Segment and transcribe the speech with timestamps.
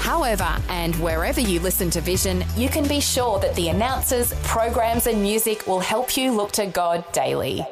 [0.00, 5.06] However, and wherever you listen to Vision, you can be sure that the announcers, programs,
[5.06, 7.64] and music will help you look to God daily.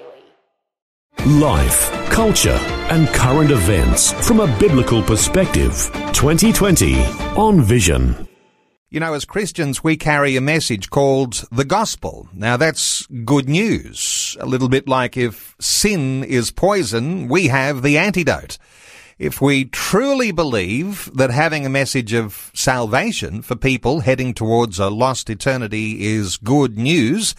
[1.27, 2.59] Life, culture,
[2.91, 5.91] and current events from a biblical perspective.
[6.13, 7.01] 2020
[7.35, 8.29] on Vision.
[8.91, 12.29] You know, as Christians, we carry a message called the gospel.
[12.33, 14.37] Now, that's good news.
[14.39, 18.59] A little bit like if sin is poison, we have the antidote.
[19.19, 24.91] If we truly believe that having a message of salvation for people heading towards a
[24.91, 27.35] lost eternity is good news,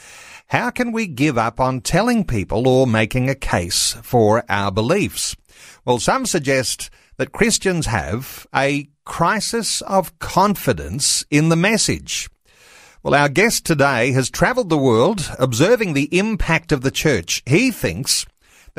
[0.47, 5.37] how can we give up on telling people or making a case for our beliefs?
[5.85, 12.29] Well, some suggest that Christians have a crisis of confidence in the message.
[13.03, 17.41] Well, our guest today has travelled the world observing the impact of the church.
[17.45, 18.25] He thinks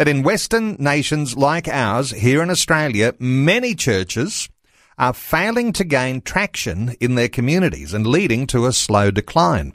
[0.00, 4.48] that in Western nations like ours here in Australia, many churches
[4.96, 9.74] are failing to gain traction in their communities and leading to a slow decline.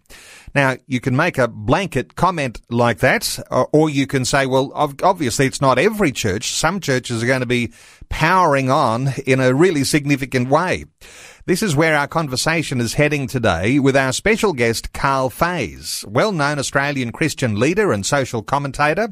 [0.56, 4.72] Now, you can make a blanket comment like that, uh, or, you can say, well,
[4.74, 6.54] obviously it's not every church.
[6.54, 7.72] Some churches are going to be
[8.10, 10.86] powering on in a really significant way.
[11.46, 16.58] This is where our conversation is heading today with our special guest, Karl Faase, well-known
[16.58, 19.10] Australian Christian leader and social commentator.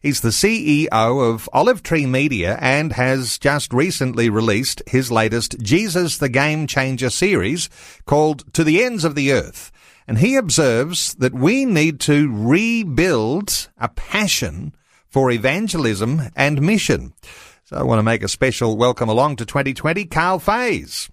[0.00, 6.18] He's the CEO of Olive Tree Media and has just recently released his latest Jesus
[6.18, 7.68] the Game Changer series
[8.06, 9.72] called To the Ends of the Earth.
[10.06, 14.72] And he observes that we need to rebuild a passion
[15.08, 17.12] for evangelism and mission.
[17.64, 21.10] So I want to make a special welcome along to 2020, Karl Faase.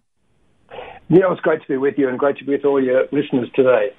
[1.10, 3.50] Yeah, it's great to be with you and great to be with all your listeners
[3.56, 3.94] today.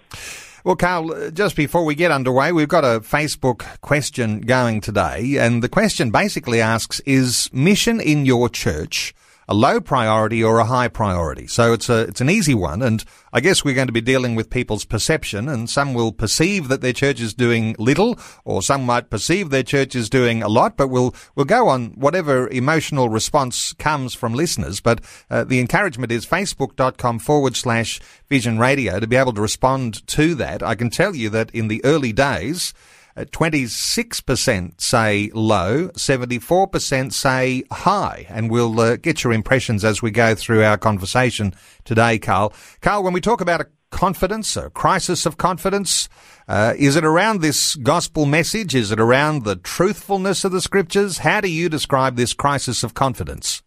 [0.67, 5.63] Well, Karl, just before we get underway, we've got a Facebook question going today, and
[5.63, 9.15] the question basically asks, is mission in your church
[9.49, 11.47] a low priority or a high priority.
[11.47, 12.83] So it's a, it's an easy one.
[12.83, 16.69] And I guess we're going to be dealing with people's perception and some will perceive
[16.69, 20.49] that their church is doing little or some might perceive their church is doing a
[20.49, 24.81] lot, but we'll, we'll go on whatever emotional response comes from listeners.
[24.81, 30.07] But uh, the encouragement is facebook.com forward slash vision radio to be able to respond
[30.09, 30.63] to that.
[30.63, 32.75] I can tell you that in the early days,
[33.17, 38.27] 26% uh, say low, 74% say high.
[38.29, 41.55] And we'll uh, get your impressions as we go through our conversation
[41.85, 42.53] today, Karl.
[42.81, 46.09] Karl, when we talk about a confidence, a crisis of confidence,
[46.49, 48.75] uh, is it around this gospel message?
[48.75, 51.19] Is it around the truthfulness of the scriptures?
[51.19, 53.63] How do you describe this crisis of confidence?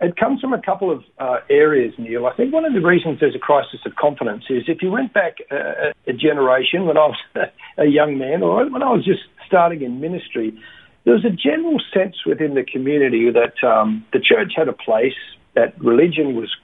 [0.00, 2.26] It, comes from a couple of uh, areas, Neil.
[2.26, 5.12] I think one of the reasons there's a crisis of confidence is if you went
[5.12, 7.18] back a, a generation when I was
[7.78, 10.58] a young man or when I was just starting in ministry,
[11.04, 15.18] there was a general sense within the community that um, the church had a place,
[15.54, 16.54] that religion was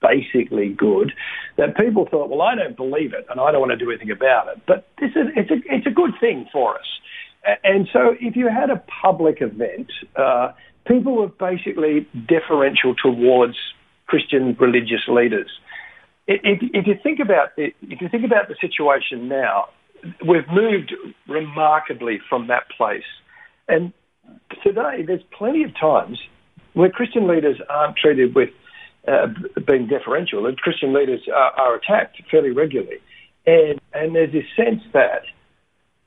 [0.00, 1.12] basically good,
[1.56, 4.10] that people thought, well, I don't believe it and I don't want to do anything
[4.10, 4.62] about it.
[4.66, 6.86] But this is, it's, a, it's a good thing for us.
[7.62, 10.52] And so if you had a public event, uh,
[10.86, 13.56] people were basically deferential towards
[14.06, 15.50] Christian religious leaders.
[16.26, 19.68] If, if, you think about it, if you think about the situation now,
[20.26, 20.94] we've moved
[21.28, 23.04] remarkably from that place,
[23.68, 23.92] and
[24.62, 26.18] today there's plenty of times
[26.72, 28.50] where Christian leaders aren't treated with
[29.06, 29.26] uh,
[29.66, 32.98] being deferential, and Christian leaders are, are attacked fairly regularly,
[33.46, 35.24] and and there's this sense that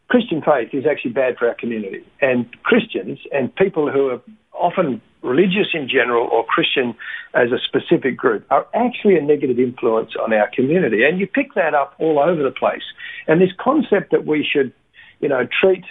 [0.10, 4.22] Christian faith is actually bad for our community, and Christians and people who are
[4.60, 6.96] often religious in general or Christian
[7.34, 11.04] as a specific group, are actually a negative influence on our community.
[11.04, 12.84] And you pick that up all over the place.
[13.28, 14.74] And this concept that we should,
[15.20, 15.84] you know, treat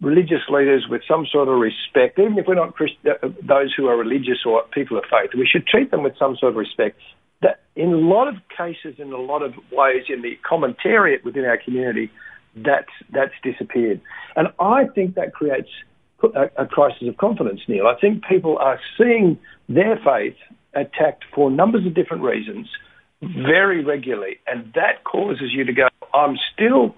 [0.00, 3.86] religious leaders with some sort of respect, even if we're not Christ- uh, those who
[3.88, 7.00] are religious or people of faith, we should treat them with some sort of respect.
[7.40, 11.44] That in a lot of cases, in a lot of ways, in the commentariat within
[11.44, 12.10] our community,
[12.54, 14.00] that's that's disappeared,
[14.34, 15.68] and I think that creates
[16.22, 17.86] a, crisis of confidence, Neil.
[17.86, 20.36] I think people are seeing their faith
[20.74, 22.68] attacked for numbers of different reasons
[23.22, 26.94] very regularly, and that causes you to go, I'm still,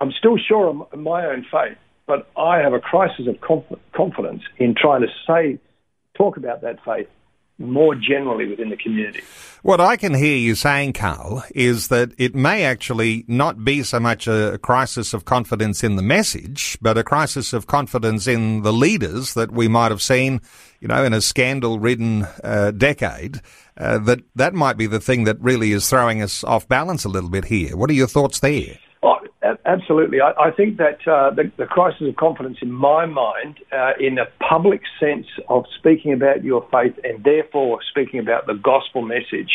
[0.00, 4.42] I'm still sure of my own faith, but I have a crisis of conf- confidence
[4.58, 5.58] in trying to say,
[6.14, 7.08] talk about that faith
[7.60, 9.22] more generally within the community.
[9.62, 14.00] What I can hear you saying, Karl, is that it may actually not be so
[14.00, 18.72] much a crisis of confidence in the message, but a crisis of confidence in the
[18.72, 20.40] leaders that we might have seen,
[20.80, 23.42] you know, in a scandal-ridden uh, decade.
[23.76, 27.08] Uh, that that might be the thing that really is throwing us off balance a
[27.08, 27.76] little bit here.
[27.76, 28.78] What are your thoughts there?
[29.64, 30.20] Absolutely.
[30.20, 34.18] I, I think that uh, the, the, crisis of confidence, in my mind, uh, in
[34.18, 39.50] a public sense of speaking about your faith and therefore speaking about the gospel message,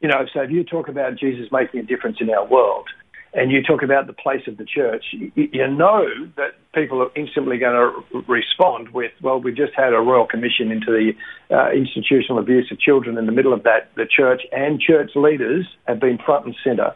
[0.00, 2.88] you know, so if you talk about Jesus making a difference in our world
[3.34, 6.04] and you talk about the place of the church, you, you know
[6.36, 10.70] that people are instantly going to respond with, well, we just had a royal commission
[10.70, 11.12] into the
[11.54, 13.90] uh, institutional abuse of children in the middle of that.
[13.94, 16.94] The church and church leaders have been front and centre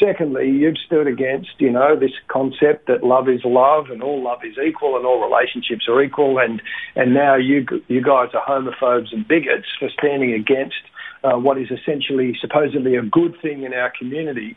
[0.00, 4.40] Secondly, you've stood against, you know, this concept that love is love and all love
[4.44, 6.60] is equal and all relationships are equal, and
[6.96, 10.82] and now you you guys are homophobes and bigots for standing against
[11.22, 14.56] uh, what is essentially supposedly a good thing in our community.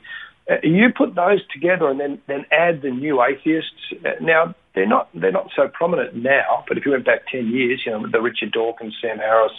[0.50, 3.94] Uh, you put those together and then then add the new atheists.
[4.06, 7.48] Uh, now they're not they're not so prominent now, but if you went back ten
[7.48, 9.52] years, you know, the Richard Dawkins, Sam Harris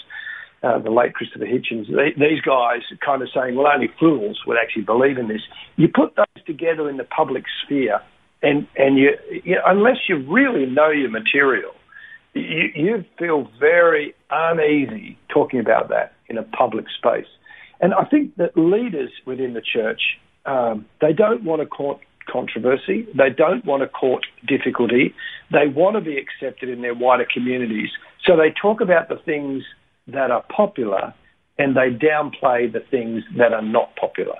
[0.62, 4.56] uh, the late Christopher Hitchens, they, these guys kind of saying, well, only fools would
[4.60, 5.43] actually believe in this.
[5.76, 8.00] You put those together in the public sphere,
[8.43, 9.10] and, and you,
[9.44, 11.72] you know, unless you really know your material,
[12.34, 17.26] you, you feel very uneasy talking about that in a public space.
[17.81, 20.00] And I think that leaders within the church,
[20.46, 22.00] um, they don't want to court
[22.31, 23.06] controversy.
[23.16, 25.14] They don't want to court difficulty.
[25.50, 27.90] They want to be accepted in their wider communities.
[28.25, 29.62] So they talk about the things
[30.08, 31.14] that are popular
[31.58, 34.37] and they downplay the things that are not popular.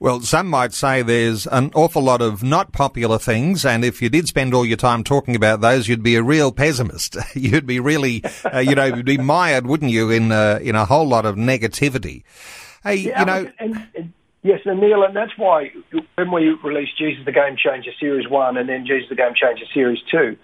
[0.00, 4.08] Well, some might say there's an awful lot of not popular things, and if you
[4.08, 7.16] did spend all your time talking about those, you'd be a real pessimist.
[7.36, 10.86] you'd be really, uh, you know, you'd be mired, wouldn't you, in uh, in a
[10.86, 12.24] whole lot of negativity.
[12.82, 13.52] Hey, yeah, you know.
[13.60, 14.12] And, and,
[14.42, 15.70] yes, and Neil, and that's why
[16.16, 19.66] when we released Jesus the Game Changer Series 1 and then Jesus the Game Changer
[19.72, 20.36] Series 2,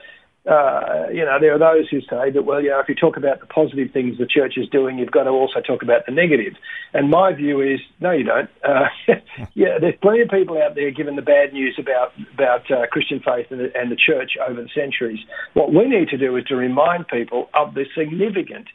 [0.46, 3.16] uh, you know, there are those who say that, well, you know, if you talk
[3.16, 6.12] about the positive things the church is doing, you've got to also talk about the
[6.12, 6.54] negative.
[6.94, 8.48] And my view is, no, you don't.
[8.64, 8.86] Uh,
[9.54, 13.20] yeah, there's plenty of people out there giving the bad news about about uh, Christian
[13.20, 15.20] faith and the, and the church over the centuries.
[15.54, 18.68] What we need to do is to remind people of the significant,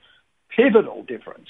[0.56, 1.50] pivotal difference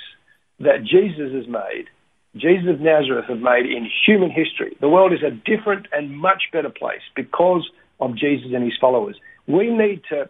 [0.60, 1.89] that Jesus has made
[2.36, 4.75] Jesus of Nazareth have made in human history.
[4.81, 7.69] The world is a different and much better place because
[8.00, 9.18] of Jesus and his followers.
[9.48, 10.30] We need to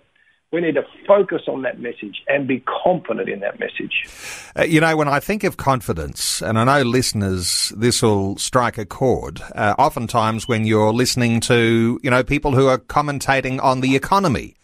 [0.54, 4.06] we need to focus on that message and be confident in that message.
[4.56, 8.78] Uh, you know, when I think of confidence, and I know listeners, this will strike
[8.78, 9.42] a chord.
[9.56, 14.56] Uh, oftentimes, when you're listening to, you know, people who are commentating on the economy,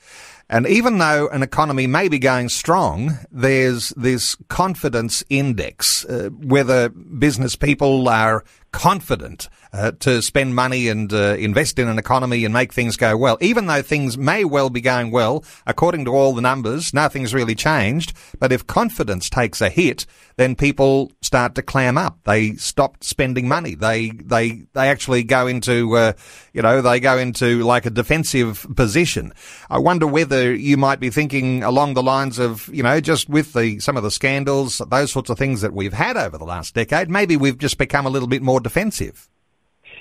[0.48, 6.90] and even though an economy may be going strong, there's this confidence index, uh, whether
[6.90, 12.54] business people are confident uh, to spend money and uh, invest in an economy and
[12.54, 13.38] make things go well.
[13.42, 17.56] Even though things may well be going well, according to all the numbers, nothing's really
[17.56, 18.14] changed.
[18.40, 20.06] But if confidence takes a hit,
[20.38, 22.18] then people start to clam up.
[22.24, 23.76] They stop spending money.
[23.76, 26.14] They they they actually go into uh,
[26.54, 29.34] you know they go into like a defensive position.
[29.70, 33.54] I wonder whether you might be thinking along the lines of you know just with
[33.54, 36.74] the some of the scandals, those sorts of things that we've had over the last
[36.74, 37.10] decade.
[37.10, 39.28] Maybe we've just become a little bit more defensive.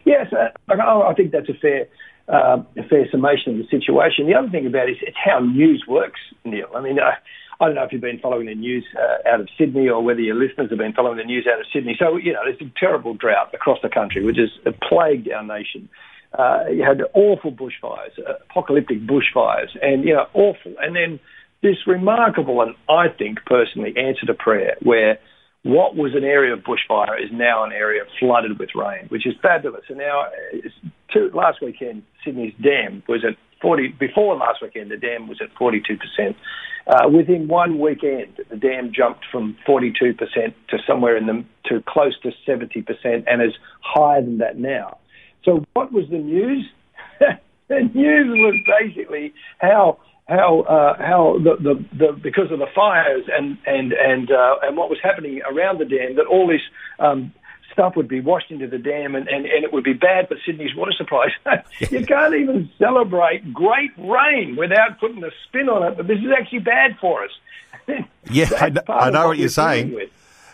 [0.05, 1.89] Yes, uh, I think that's a fair
[2.29, 4.27] uh, a fair summation of the situation.
[4.27, 6.69] The other thing about it is it's how news works, Neil.
[6.75, 7.13] I mean, uh,
[7.61, 10.21] I don't know if you've been following the news uh, out of Sydney or whether
[10.21, 11.97] your listeners have been following the news out of Sydney.
[11.99, 15.89] So, you know, there's a terrible drought across the country, which has plagued our nation.
[16.39, 20.75] Uh, you had awful bushfires, uh, apocalyptic bushfires, and, you know, awful.
[20.81, 21.19] And then
[21.63, 25.19] this remarkable, and I think personally, answer to prayer where
[25.65, 29.35] what was an area of bushfire is now an area flooded with rain, which is
[29.43, 29.85] fabulous.
[29.89, 30.27] And now,
[31.13, 35.53] two, last weekend, Sydney's dam was at 40, before last weekend, the dam was at
[35.57, 36.35] 42%.
[36.87, 40.17] Uh, within one weekend, the dam jumped from 42%
[40.69, 44.99] to somewhere in the, to close to 70% and is higher than that now.
[45.45, 46.67] So what was the news?
[47.69, 49.99] the news was basically how
[50.29, 54.77] how uh, how the, the, the because of the fires and and and uh, and
[54.77, 56.61] what was happening around the dam that all this
[56.99, 57.33] um,
[57.73, 60.37] stuff would be washed into the dam and, and, and it would be bad for
[60.45, 61.29] Sydney's water supply.
[61.91, 66.33] you can't even celebrate great rain without putting a spin on it, but this is
[66.37, 67.31] actually bad for us.
[68.31, 69.97] yeah, I, I, know what, what you're saying.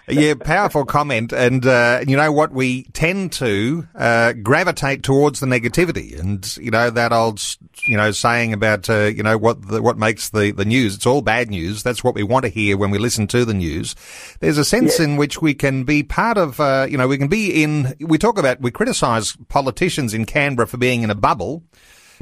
[0.08, 1.32] yeah, powerful comment.
[1.32, 2.52] And, uh, you know what?
[2.52, 6.18] We tend to, uh, gravitate towards the negativity.
[6.18, 7.42] And, you know, that old,
[7.86, 10.94] you know, saying about, uh, you know, what the, what makes the, the news.
[10.94, 11.82] It's all bad news.
[11.82, 13.94] That's what we want to hear when we listen to the news.
[14.40, 15.06] There's a sense yeah.
[15.06, 18.18] in which we can be part of, uh, you know, we can be in, we
[18.18, 21.62] talk about, we criticize politicians in Canberra for being in a bubble.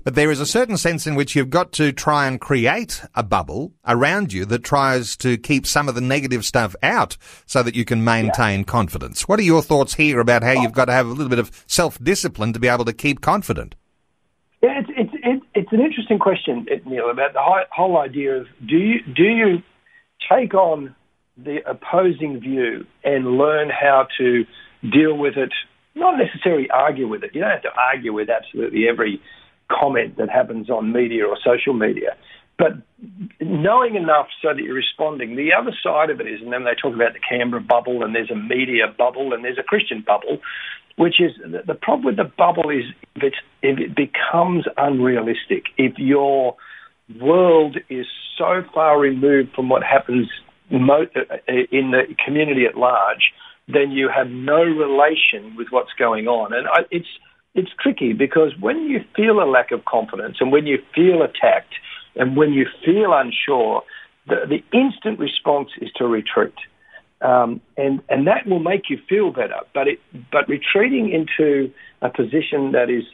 [0.04, 3.22] But there is a certain sense in which you've got to try and create a
[3.22, 7.74] bubble around you that tries to keep some of the negative stuff out so that
[7.74, 8.64] you can maintain yeah.
[8.64, 9.28] confidence.
[9.28, 11.50] What are your thoughts here about how you've got to have a little bit of
[11.66, 13.74] self-discipline to be able to keep confident?
[14.62, 19.00] Yeah, it's it's it's an interesting question, Neil, about the whole idea of do you
[19.12, 19.62] do you
[20.30, 20.94] take on
[21.36, 24.44] the opposing view and learn how to
[24.90, 25.52] deal with it,
[25.94, 27.34] not necessarily argue with it.
[27.34, 29.20] You don't have to argue with absolutely every
[29.80, 32.16] comment that happens on media or social media.
[32.58, 32.72] But
[33.40, 35.36] knowing enough so that you're responding.
[35.36, 38.14] The other side of it is, and then they talk about the Canberra bubble, and
[38.14, 40.38] there's a media bubble, and there's a Christian bubble,
[40.96, 41.32] which is
[41.66, 42.84] the problem with the bubble is
[43.16, 46.56] if, if it becomes unrealistic, if your
[47.20, 48.06] world is
[48.38, 50.28] so far removed from what happens
[50.70, 50.76] uh,
[51.70, 53.32] in the community at large,
[53.68, 56.52] then you have no relation with what's going on.
[56.52, 57.08] And it's
[57.54, 61.74] it's tricky because when you feel a lack of confidence and when you feel attacked
[62.16, 63.82] and when you feel unsure,
[64.26, 66.54] the, the instant response is to retreat.
[67.20, 69.60] Um, and, and that will make you feel better.
[69.74, 73.04] But, it, but retreating into a position that is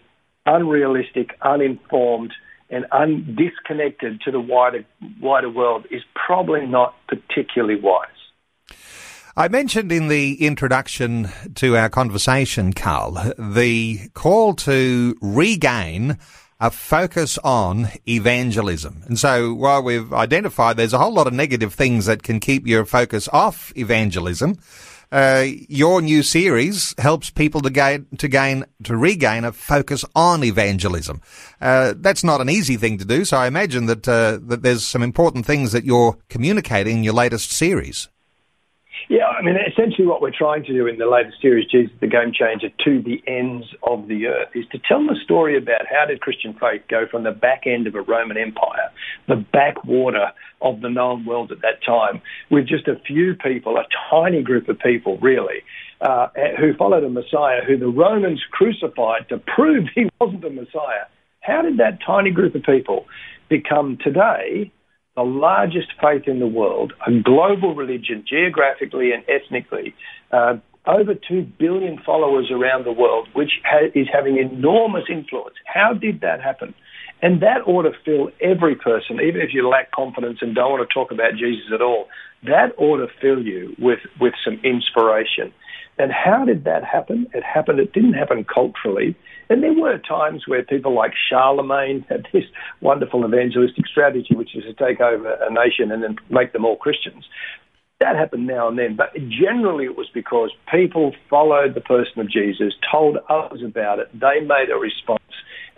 [0.46, 2.32] unrealistic, uninformed,
[2.70, 4.84] and un- disconnected to the wider,
[5.20, 8.08] wider world is probably not particularly wise.
[9.38, 16.18] I mentioned in the introduction to our conversation, Karl, the call to regain
[16.58, 19.04] a focus on evangelism.
[19.06, 22.66] And so while we've identified there's a whole lot of negative things that can keep
[22.66, 24.58] your focus off evangelism,
[25.12, 30.42] uh, your new series helps people to gain, to gain, to regain a focus on
[30.42, 31.22] evangelism.
[31.60, 34.84] Uh, that's not an easy thing to do, so I imagine that, uh, that there's
[34.84, 38.08] some important things that you're communicating in your latest series.
[39.08, 42.06] Yeah, I mean, essentially what we're trying to do in the latest series, Jesus the
[42.06, 46.04] Game Changer, to the ends of the earth, is to tell the story about how
[46.04, 48.92] did Christian faith go from the back end of a Roman Empire,
[49.26, 53.86] the backwater of the known world at that time, with just a few people, a
[54.10, 55.62] tiny group of people, really,
[56.02, 56.28] uh,
[56.60, 61.06] who followed a Messiah who the Romans crucified to prove he wasn't a Messiah.
[61.40, 63.06] How did that tiny group of people
[63.48, 64.70] become today
[65.18, 69.92] the largest faith in the world, a global religion, geographically and ethnically,
[70.30, 70.54] uh,
[70.86, 75.56] over 2 billion followers around the world, which ha- is having enormous influence.
[75.66, 76.72] How did that happen?
[77.20, 80.88] And that ought to fill every person, even if you lack confidence and don't want
[80.88, 82.06] to talk about Jesus at all,
[82.44, 85.52] that ought to fill you with, with some inspiration.
[85.98, 87.26] And how did that happen?
[87.34, 89.16] It happened, it didn't happen culturally.
[89.50, 92.44] And there were times where people like Charlemagne had this
[92.80, 96.76] wonderful evangelistic strategy, which is to take over a nation and then make them all
[96.76, 97.24] Christians.
[98.00, 102.30] That happened now and then, but generally it was because people followed the person of
[102.30, 105.18] Jesus, told others about it, they made a response,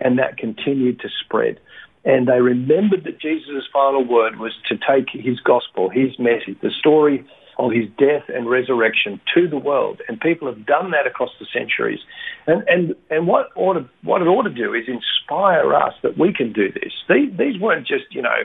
[0.00, 1.58] and that continued to spread.
[2.04, 6.70] And they remembered that Jesus' final word was to take his gospel, his message, the
[6.78, 7.24] story
[7.58, 10.00] of his death and resurrection to the world.
[10.08, 12.00] And people have done that across the centuries.
[12.46, 16.18] And, and, and what, ought to, what it ought to do is inspire us that
[16.18, 16.92] we can do this.
[17.08, 18.44] These, these weren't just, you know,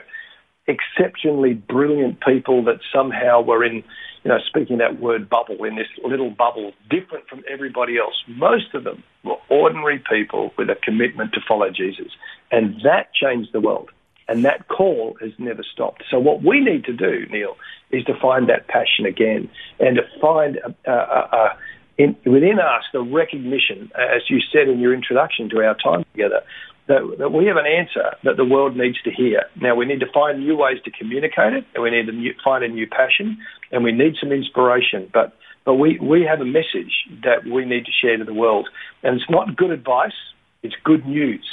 [0.66, 3.84] exceptionally brilliant people that somehow were in,
[4.24, 8.14] you know, speaking that word bubble, in this little bubble, different from everybody else.
[8.26, 12.12] Most of them were ordinary people with a commitment to follow Jesus.
[12.50, 13.90] And that changed the world.
[14.28, 16.02] And that call has never stopped.
[16.10, 17.56] So what we need to do, Neil,
[17.90, 21.58] is to find that passion again and to find a, a, a,
[21.98, 26.42] in, within us the recognition, as you said in your introduction to our time together,
[26.88, 29.44] that, that, we have an answer that the world needs to hear.
[29.60, 32.34] Now, we need to find new ways to communicate it, and we need to new,
[32.44, 33.38] find a new passion,
[33.72, 35.10] and we need some inspiration.
[35.12, 36.92] But, but we, we have a message
[37.24, 38.68] that we need to share to the world.
[39.02, 40.14] And it's not good advice,
[40.62, 41.44] it's good news.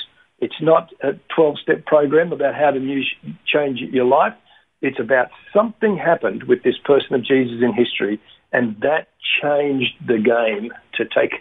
[0.44, 3.04] It's not a 12 step program about how to
[3.48, 4.34] change your life.
[4.82, 8.20] It's about something happened with this person of Jesus in history,
[8.52, 9.08] and that
[9.42, 11.32] changed the game to take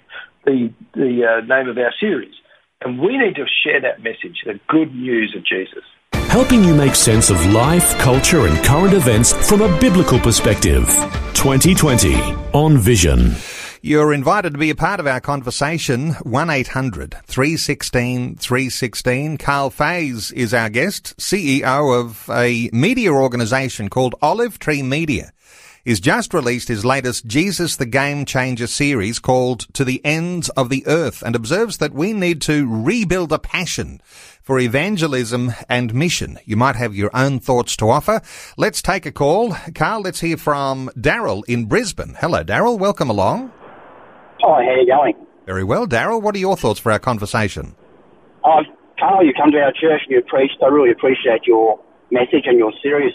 [0.45, 2.35] the, the uh, name of our series.
[2.81, 5.83] And we need to share that message, the good news of Jesus.
[6.31, 10.87] Helping you make sense of life, culture, and current events from a biblical perspective.
[11.35, 12.15] 2020
[12.53, 13.33] on Vision.
[13.85, 16.13] You're invited to be a part of our conversation.
[16.13, 19.39] 1-800 316 316.
[19.39, 25.33] Karl Faase is our guest, CEO of a media organisation called Olive Tree Media.
[25.85, 30.69] He's just released his latest Jesus the Game Changer series called To the Ends of
[30.69, 34.01] the Earth and observes that we need to rebuild a passion
[34.43, 36.39] for evangelism and mission.
[36.45, 38.23] You might have your own thoughts to offer.
[38.57, 39.57] Let's take a call.
[39.75, 42.15] Karl, let's hear from Daryl in Brisbane.
[42.21, 42.79] Hello, Daryl.
[42.79, 43.51] Welcome along.
[44.43, 45.15] Hi, how are you going?
[45.47, 46.21] Very well, Daryl.
[46.21, 47.77] What are your thoughts for our conversation?
[48.43, 48.67] Uh,
[48.99, 50.59] Karl, you come to our church and you preached.
[50.63, 51.79] I really appreciate your
[52.11, 53.15] message and your series.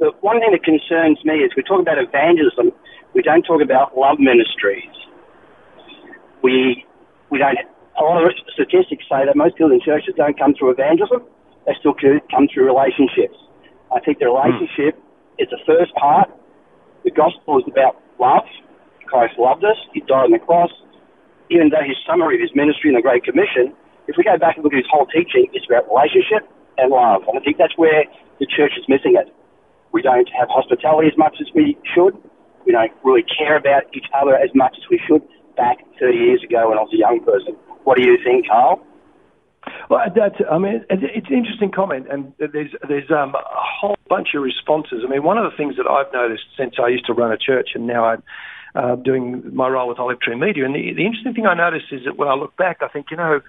[0.00, 2.72] The one thing that concerns me is we talk about evangelism,
[3.12, 4.88] we don't talk about love ministries.
[6.42, 6.84] We
[7.28, 7.58] we don't
[8.00, 11.22] a lot of statistics say that most people in churches don't come through evangelism,
[11.66, 11.94] they still
[12.30, 13.36] come through relationships.
[13.94, 15.42] I think the relationship mm.
[15.42, 16.32] is the first part.
[17.04, 18.48] The gospel is about love.
[19.14, 19.78] Christ loved us.
[19.94, 20.74] He died on the cross.
[21.46, 23.70] Even though his summary of his ministry in the Great Commission,
[24.10, 26.42] if we go back and look at his whole teaching, it's about relationship
[26.82, 27.22] and love.
[27.30, 28.10] And I think that's where
[28.42, 29.30] the church is missing it.
[29.94, 32.18] We don't have hospitality as much as we should.
[32.66, 35.22] We don't really care about each other as much as we should
[35.54, 37.54] back 30 years ago when I was a young person.
[37.86, 38.82] What do you think, Carl?
[39.88, 44.34] Well, that's, I mean, it's an interesting comment, and there's there's um, a whole bunch
[44.34, 45.06] of responses.
[45.06, 47.38] I mean, one of the things that I've noticed since I used to run a
[47.38, 48.22] church, and now I'm
[48.74, 51.86] uh, doing my role with Olive Tree Media, and the, the interesting thing I noticed
[51.92, 53.40] is that when I look back, I think, you know,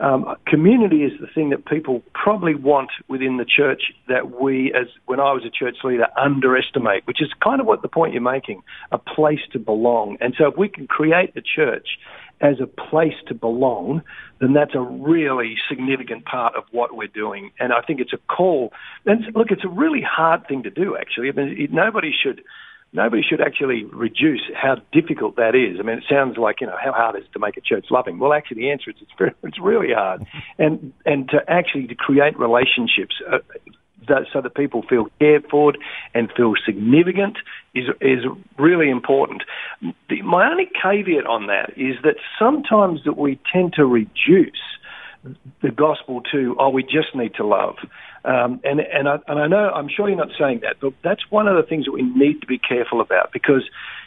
[0.00, 4.86] um, community is the thing that people probably want within the church that we, as
[5.04, 8.22] when I was a church leader, underestimate, which is kind of what the point you're
[8.22, 10.16] making, a place to belong.
[10.22, 11.98] And so if we can create the church
[12.40, 14.00] as a place to belong,
[14.40, 17.50] then that's a really significant part of what we're doing.
[17.60, 18.72] And I think it's a call.
[19.04, 21.28] And look, it's a really hard thing to do, actually.
[21.28, 22.42] I mean, nobody should
[22.92, 25.78] nobody should actually reduce how difficult that is.
[25.78, 27.86] I mean, it sounds like you know how hard it is to make a church
[27.90, 28.18] loving.
[28.18, 30.26] Well, actually, the answer is it's very, it's really hard,
[30.58, 33.16] and and to actually to create relationships.
[33.30, 33.38] Uh,
[34.08, 35.74] that, so that people feel cared for
[36.14, 37.36] and feel significant
[37.74, 38.24] is is
[38.58, 39.42] really important.
[40.08, 44.58] The, my only caveat on that is that sometimes that we tend to reduce
[45.62, 47.76] the gospel to oh we just need to love
[48.24, 51.22] um, and and I, and I know I'm sure you're not saying that, but that's
[51.30, 53.62] one of the things that we need to be careful about because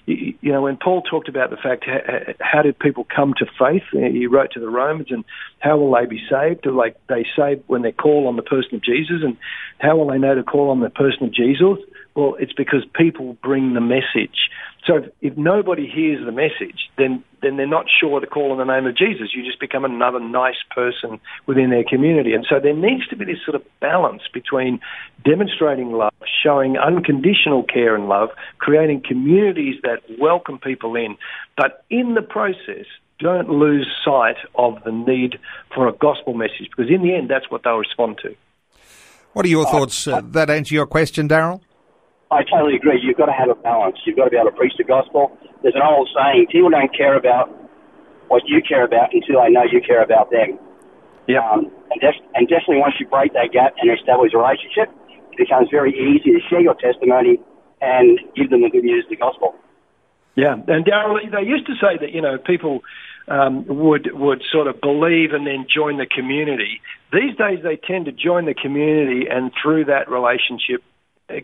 [0.06, 3.84] you, know when Paul talked about the fact how, how did people come to faith,
[3.92, 5.26] he wrote to the Romans, and
[5.60, 6.66] how will they be saved?
[6.66, 9.36] Like they saved when they call on the person of Jesus, and
[9.80, 11.80] how will they know to call on the person of Jesus?
[12.16, 14.50] Well, it's because people bring the message.
[14.86, 18.58] So if, if nobody hears the message, then then they're not sure to call on
[18.58, 19.30] the name of Jesus.
[19.36, 22.34] You just become another nice person within their community.
[22.34, 24.80] And so there needs to be this sort of balance between
[25.26, 31.18] demonstrating love, showing unconditional care and love, creating communities that welcome people in,
[31.58, 32.86] but in the process,
[33.20, 35.38] don't lose sight of the need
[35.74, 38.36] for a gospel message because in the end, that's what they'll respond to.
[39.34, 40.08] What are your thoughts?
[40.08, 41.62] Uh, that answer your question, Daryl?
[42.34, 43.00] I totally agree.
[43.02, 43.98] You've got to have a balance.
[44.06, 45.38] You've got to be able to preach the gospel.
[45.62, 47.50] There's an old saying: people don't care about
[48.28, 50.58] what you care about until they know you care about them.
[51.28, 51.46] Yeah.
[51.46, 54.92] Um, and, def- and definitely, once you break that gap and establish a relationship,
[55.32, 57.40] it becomes very easy to share your testimony
[57.82, 59.56] and give them the good news of the gospel.
[60.36, 62.82] Yeah, and Daryl, they used to say that you know people
[63.28, 66.82] um, would would sort of believe and then join the community.
[67.12, 70.82] These days, they tend to join the community, and through that relationship,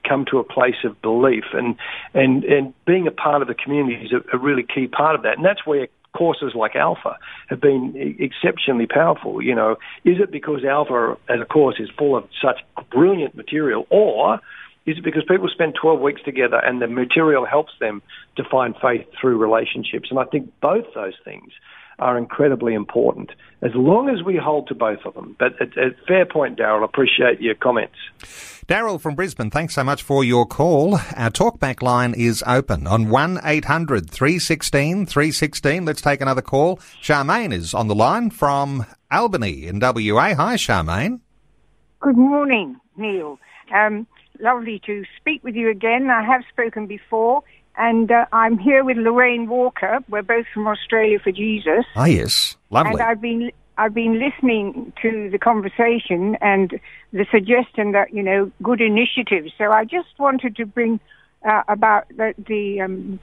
[0.08, 1.76] come to a place of belief, and
[2.14, 5.24] and and being a part of the community is a, a really key part of
[5.24, 9.42] that, and that's where courses like Alpha have been exceptionally powerful.
[9.42, 12.60] You know, is it because Alpha as a course is full of such
[12.92, 14.40] brilliant material, or
[14.86, 18.02] is it because people spend 12 weeks together and the material helps them
[18.38, 20.10] to find faith through relationships?
[20.10, 21.52] And I think both those things
[22.00, 23.32] are incredibly important
[23.62, 25.36] as long as we hold to both of them.
[25.38, 27.98] But at, at fair point, Daryl, appreciate your comments.
[28.68, 30.96] Daryl from Brisbane, thanks so much for your call.
[31.16, 35.86] Our talkback line is open on 1 800 316 316.
[35.86, 36.78] Let's take another call.
[37.02, 40.36] Charmaine is on the line from Albany in WA.
[40.36, 41.20] Hi, Charmaine.
[42.00, 43.40] Good morning, Neil.
[43.74, 44.08] Um,
[44.40, 46.10] lovely to speak with you again.
[46.10, 47.44] I have spoken before,
[47.80, 50.00] and uh, I'm here with Lorraine Walker.
[50.10, 51.86] We're both from Australia for Jesus.
[51.96, 52.92] Ah, yes, lovely.
[52.92, 56.80] And I've been I've been listening to the conversation and
[57.14, 59.54] the suggestion that you know good initiatives.
[59.58, 61.00] So I just wanted to bring
[61.50, 63.20] uh, about the the, um,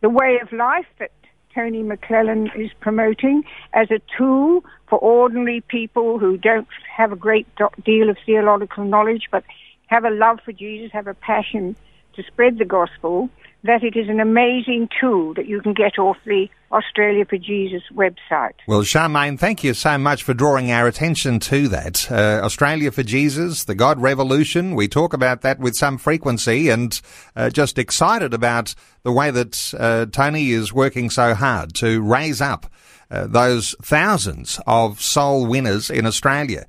[0.00, 1.12] the way of life that
[1.54, 7.46] Tony McClellan is promoting as a tool for ordinary people who don't have a great
[7.84, 9.44] deal of theological knowledge, but
[9.86, 11.76] have a love for Jesus, have a passion
[12.16, 13.30] to spread the gospel.
[13.66, 17.82] that it is an amazing tool that you can get off the Australia for Jesus
[17.94, 18.54] website.
[18.66, 22.10] Well, Charmaine, thank you so much for drawing our attention to that.
[22.10, 27.00] Uh, Australia for Jesus, the God Revolution, we talk about that with some frequency and
[27.34, 32.40] uh, just excited about the way that uh, Tony is working so hard to raise
[32.40, 32.66] up
[33.10, 36.66] uh, those thousands of soul winners in Australia.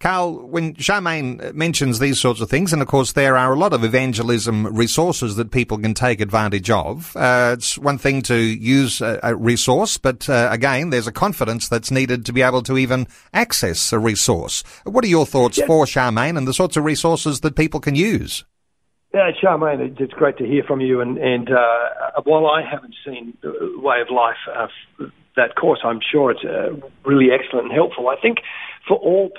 [0.00, 3.74] Karl, when Charmaine mentions these sorts of things, and of course there are a lot
[3.74, 7.14] of evangelism resources that people can take advantage of.
[7.14, 11.68] Uh, it's one thing to use a, a resource, but uh, again, there's a confidence
[11.68, 14.64] that's needed to be able to even access a resource.
[14.84, 15.66] What are your thoughts yeah.
[15.66, 18.44] for Charmaine and the sorts of resources that people can use?
[19.12, 21.02] Yeah, Charmaine, it's great to hear from you.
[21.02, 24.68] And, and uh, while I haven't seen the Way of Life, uh,
[25.36, 28.08] that course, I'm sure it's uh, really excellent and helpful.
[28.08, 28.38] I think
[28.86, 29.30] for all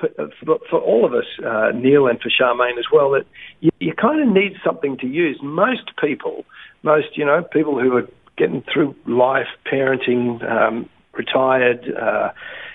[0.44, 3.26] for, for all of us, uh, Neil, and for Charmaine as well, that
[3.60, 5.40] you, you kind of need something to use.
[5.42, 6.46] Most people,
[6.84, 11.86] most you know, people who are getting through life, parenting, um, retired.
[11.94, 12.30] Uh,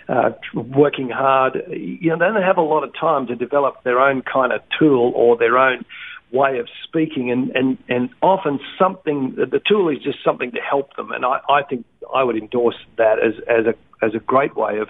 [0.08, 3.98] uh, working hard, you know, they don't have a lot of time to develop their
[3.98, 5.84] own kind of tool or their own
[6.32, 10.96] way of speaking, and, and, and often something the tool is just something to help
[10.96, 11.84] them, and I, I think
[12.14, 14.88] I would endorse that as as a as a great way of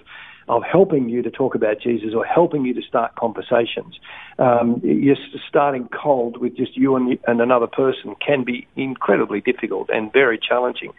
[0.48, 3.98] of helping you to talk about Jesus or helping you to start conversations.
[4.38, 5.16] Um, you're
[5.48, 10.38] starting cold with just you and, and another person can be incredibly difficult and very
[10.38, 10.92] challenging.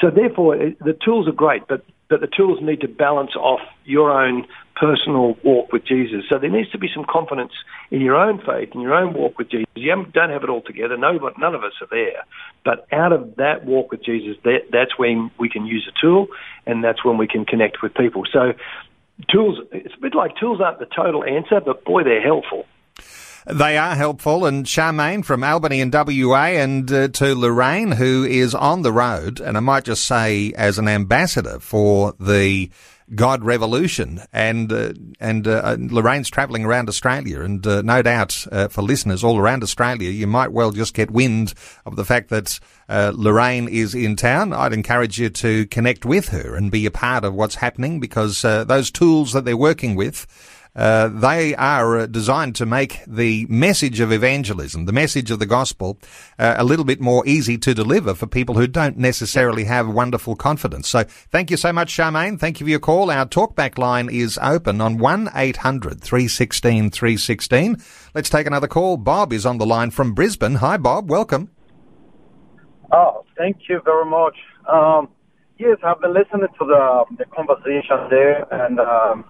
[0.00, 4.10] So therefore, the tools are great, but but the tools need to balance off your
[4.10, 6.24] own personal walk with Jesus.
[6.28, 7.52] So there needs to be some confidence
[7.90, 9.68] in your own faith, in your own walk with Jesus.
[9.76, 10.96] You don't have it all together.
[10.96, 12.24] No, none of us are there.
[12.64, 16.26] But out of that walk with Jesus, that, that's when we can use a tool,
[16.66, 18.24] and that's when we can connect with people.
[18.30, 18.52] So
[19.30, 22.66] tools, it's a bit like tools aren't the total answer, but boy, they're helpful.
[23.46, 24.44] They are helpful.
[24.44, 29.40] And Charmaine from Albany and WA and uh, to Lorraine, who is on the road,
[29.40, 32.70] and I might just say as an ambassador for the
[33.14, 38.68] God Revolution, and uh, and uh, Lorraine's travelling around Australia, and uh, no doubt uh,
[38.68, 42.60] for listeners all around Australia, you might well just get wind of the fact that
[42.88, 44.52] uh, Lorraine is in town.
[44.52, 48.44] I'd encourage you to connect with her and be a part of what's happening because
[48.44, 50.26] uh, those tools that they're working with
[50.76, 55.46] uh, they are uh, designed to make the message of evangelism, the message of the
[55.46, 55.98] gospel,
[56.38, 60.36] uh, a little bit more easy to deliver for people who don't necessarily have wonderful
[60.36, 60.88] confidence.
[60.88, 62.38] So thank you so much, Charmaine.
[62.38, 63.10] Thank you for your call.
[63.10, 67.00] Our talkback line is open on 1-800-316-316.
[67.00, 67.82] 316.
[68.14, 68.96] Let's take another call.
[68.96, 70.56] Bob is on the line from Brisbane.
[70.56, 71.10] Hi, Bob.
[71.10, 71.50] Welcome.
[72.92, 74.36] Oh, thank you very much.
[74.70, 75.08] Um,
[75.58, 79.24] yes, I've been listening to the, the conversation there, and um,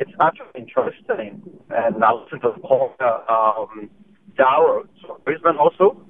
[0.00, 1.42] it's actually interesting.
[1.70, 3.90] And I listened to Paul um,
[4.36, 4.82] Dower,
[5.24, 6.00] Brisbane also,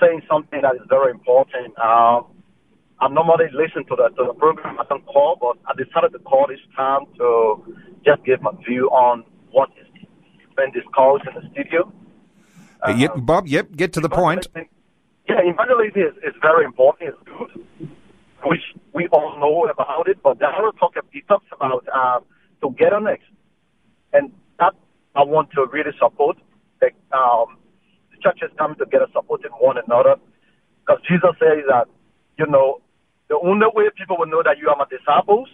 [0.00, 1.74] saying something that is very important.
[1.76, 2.22] Uh,
[2.98, 4.78] I normally listen to the, to the program.
[4.78, 8.88] I don't call, but I decided to call this time to just give my view
[8.88, 9.86] on what is
[10.56, 11.92] been discussed in the studio.
[12.80, 14.48] Uh, yep, Bob, yep, get to the point.
[15.28, 17.10] Yeah, evangelism is, is very important.
[17.10, 17.90] It's good,
[18.44, 18.62] which
[18.94, 20.22] we all know about it.
[20.22, 22.20] But Darrell talk, he talks about uh,
[22.60, 23.20] togetherness.
[24.12, 24.74] And that
[25.14, 26.38] I want to really support.
[26.80, 27.56] The, um,
[28.10, 30.16] the churches coming together, supporting one another.
[30.80, 31.88] Because Jesus says that,
[32.38, 32.80] you know,
[33.28, 35.48] the only way people will know that you are my disciples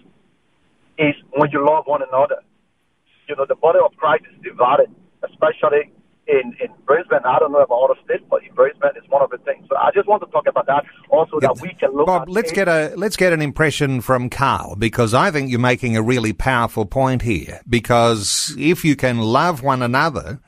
[0.98, 2.42] is when you love one another.
[3.28, 4.90] You know, the body of Christ is divided,
[5.24, 5.90] especially
[6.26, 7.20] in, in Brisbane.
[7.24, 9.66] I don't know about other states, but in Brisbane, it's one of the things.
[9.68, 12.06] So I just want to talk about that also that we can look.
[12.06, 15.96] Bob, let's get a let's get an impression from Karl because I think you're making
[15.96, 17.61] a really powerful point here.
[17.68, 20.40] Because if you can love one another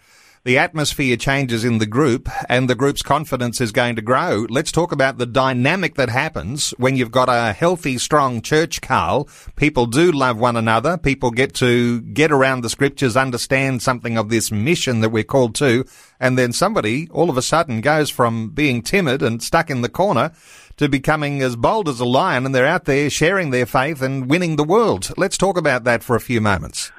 [0.44, 4.46] the atmosphere changes in the group and the group's confidence is going to grow.
[4.50, 9.26] Let's talk about the dynamic that happens when you've got a healthy, strong church, Karl.
[9.56, 10.98] People do love one another.
[10.98, 15.54] People get to get around the scriptures, understand something of this mission that we're called
[15.54, 15.86] to.
[16.20, 19.88] And then somebody all of a sudden goes from being timid and stuck in the
[19.88, 20.30] corner
[20.76, 24.28] to becoming as bold as a lion and they're out there sharing their faith and
[24.28, 25.10] winning the world.
[25.16, 26.92] Let's talk about that for a few moments.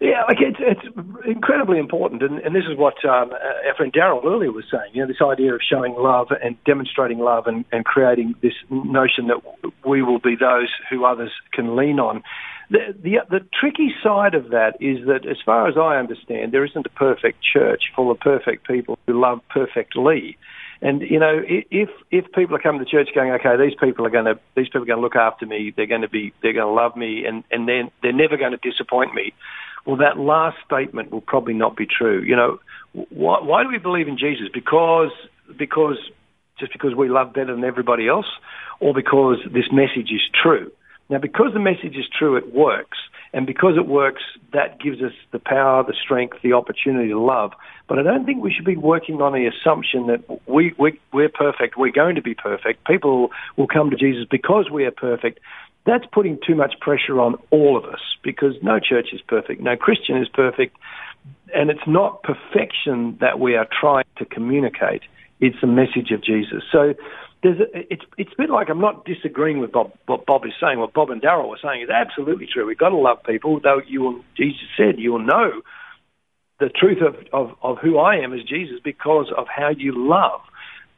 [0.00, 4.24] Yeah, like it's it's incredibly important, and, and this is what um, our friend Daryl
[4.24, 4.92] earlier was saying.
[4.94, 9.26] You know, this idea of showing love and demonstrating love, and, and creating this notion
[9.26, 9.42] that
[9.86, 12.22] we will be those who others can lean on.
[12.70, 16.64] The, the the tricky side of that is that, as far as I understand, there
[16.64, 20.38] isn't a perfect church full of perfect people who love perfectly.
[20.80, 24.10] And you know, if if people are coming to church going, okay, these people are
[24.10, 26.54] going to these people are going to look after me, they're going to be they're
[26.54, 29.34] going to love me, and and then they're never going to disappoint me
[29.86, 32.22] well, that last statement will probably not be true.
[32.22, 32.58] You know,
[32.92, 34.48] why, why do we believe in Jesus?
[34.52, 35.10] Because
[35.58, 35.96] because
[36.58, 38.26] just because we love better than everybody else,
[38.80, 40.70] or because this message is true.
[41.08, 42.98] Now, because the message is true, it works.
[43.32, 47.52] And because it works, that gives us the power, the strength, the opportunity to love.
[47.88, 51.28] But I don't think we should be working on the assumption that we, we, we're
[51.28, 52.86] perfect, we're going to be perfect.
[52.86, 55.40] People will come to Jesus because we are perfect.
[55.86, 59.76] That's putting too much pressure on all of us because no church is perfect, no
[59.76, 60.76] Christian is perfect.
[61.54, 65.02] And it's not perfection that we are trying to communicate,
[65.40, 66.62] it's the message of Jesus.
[66.70, 66.94] So
[67.44, 70.78] a, it's it's a bit like I'm not disagreeing with Bob what Bob is saying.
[70.78, 72.66] What Bob and Daryl were saying is absolutely true.
[72.66, 74.20] We've got to love people, though you will.
[74.36, 75.62] Jesus said you will know
[76.58, 80.40] the truth of, of, of who I am as Jesus because of how you love.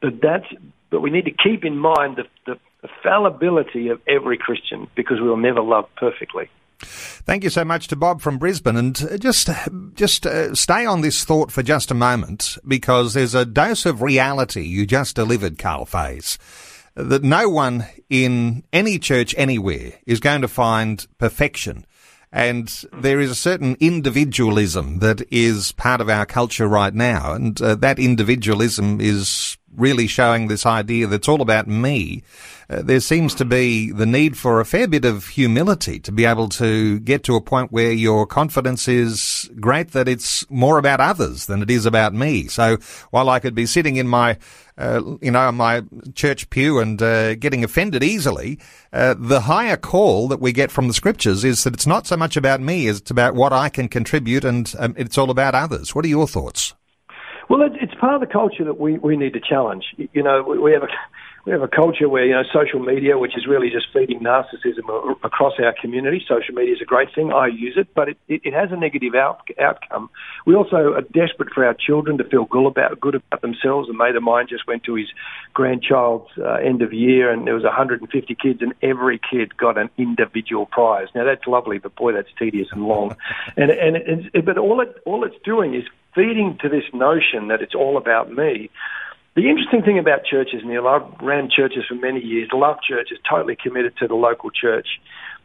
[0.00, 0.46] But that's
[0.90, 5.20] but we need to keep in mind the, the, the fallibility of every Christian because
[5.20, 6.50] we will never love perfectly.
[6.80, 9.48] Thank you so much to Bob from Brisbane, and just
[9.94, 14.02] just uh, stay on this thought for just a moment because there's a dose of
[14.02, 16.38] reality you just delivered, Karl Faase,
[16.96, 21.86] that no one in any church anywhere is going to find perfection.
[22.34, 27.34] And there is a certain individualism that is part of our culture right now.
[27.34, 32.22] And uh, that individualism is really showing this idea that's all about me.
[32.68, 36.24] Uh, there seems to be the need for a fair bit of humility to be
[36.24, 41.00] able to get to a point where your confidence is great that it's more about
[41.00, 42.46] others than it is about me.
[42.46, 42.76] So
[43.10, 44.38] while I could be sitting in my
[44.78, 45.82] uh, you know, my
[46.14, 48.58] church pew and uh, getting offended easily.
[48.92, 52.16] Uh, the higher call that we get from the scriptures is that it's not so
[52.16, 55.54] much about me as it's about what I can contribute, and um, it's all about
[55.54, 55.94] others.
[55.94, 56.74] What are your thoughts?
[57.52, 59.84] Well, it's part of the culture that we, we need to challenge.
[59.98, 60.88] You know, we have a
[61.44, 64.88] we have a culture where you know social media, which is really just feeding narcissism
[65.22, 66.24] across our community.
[66.26, 67.30] Social media is a great thing.
[67.30, 70.08] I use it, but it, it, has a negative out, outcome.
[70.46, 73.90] We also are desperate for our children to feel good about good about themselves.
[73.90, 75.08] And mate of mine just went to his
[75.52, 79.90] grandchild's uh, end of year, and there was 150 kids, and every kid got an
[79.98, 81.08] individual prize.
[81.14, 83.14] Now that's lovely, but boy, that's tedious and long.
[83.58, 87.62] and and it, but all it all it's doing is feeding to this notion that
[87.62, 88.70] it's all about me.
[89.34, 93.56] The interesting thing about churches, Neil, I ran churches for many years, love churches, totally
[93.56, 95.00] committed to the local church.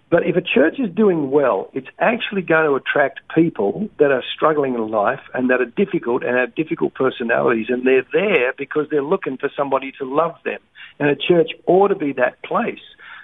[0.09, 4.23] But if a church is doing well, it's actually going to attract people that are
[4.35, 8.87] struggling in life and that are difficult and have difficult personalities, and they're there because
[8.89, 10.59] they're looking for somebody to love them.
[10.99, 12.79] And a church ought to be that place.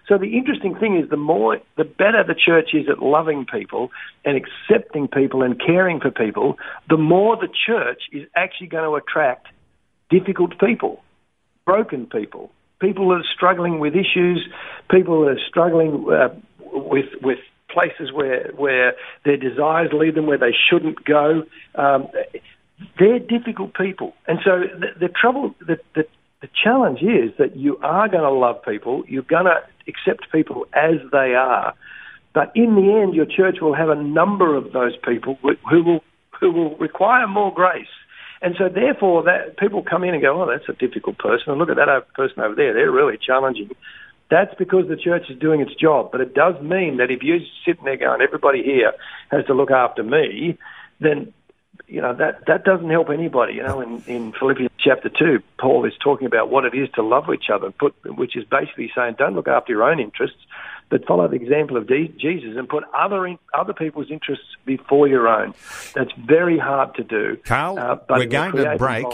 [0.07, 3.89] So the interesting thing is the more, the better the church is at loving people
[4.25, 6.57] and accepting people and caring for people,
[6.89, 9.47] the more the church is actually going to attract
[10.09, 11.01] difficult people,
[11.65, 14.45] broken people, people that are struggling with issues,
[14.91, 17.39] people that are struggling uh, with with
[17.69, 21.43] places where where their desires lead them where they shouldn't go.
[21.75, 22.09] Um,
[22.99, 26.05] they're difficult people, and so the, the trouble, the, the
[26.43, 30.67] the challenge is that you are going to love people, you're going to accept people
[30.73, 31.73] as they are,
[32.33, 36.03] but in the end, your church will have a number of those people who will
[36.39, 37.87] who will require more grace
[38.43, 41.57] and so, therefore, that people come in and go, "Oh, that's a difficult person." And
[41.57, 43.71] look at that person over there; they're really challenging.
[44.29, 46.11] That's because the church is doing its job.
[46.11, 48.91] But it does mean that if you're sitting there going, "Everybody here
[49.31, 50.57] has to look after me,"
[50.99, 51.31] then
[51.87, 53.53] you know that that doesn't help anybody.
[53.53, 57.03] You know, in, in Philippians chapter two, Paul is talking about what it is to
[57.03, 60.39] love each other, put, which is basically saying, don't look after your own interests,
[60.93, 65.27] but follow the example of Jesus and put other in, other people's interests before your
[65.27, 65.55] own.
[65.95, 67.35] That's very hard to do.
[67.45, 69.07] Karl, uh, we're going to break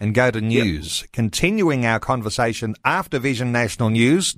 [0.00, 1.02] and go to news.
[1.02, 1.12] Yep.
[1.12, 4.34] Continuing our conversation after Vision National News.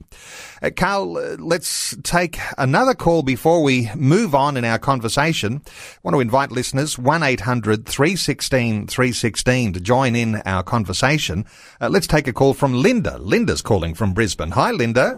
[0.60, 5.62] Uh, Karl, uh, let's take another call before we move on in our conversation.
[5.64, 11.44] I want to invite listeners 1 800 316 316 to join in our conversation.
[11.80, 13.18] Uh, let's take a call from Linda.
[13.18, 14.50] Linda's calling from Brisbane.
[14.50, 15.16] Hi, Linda.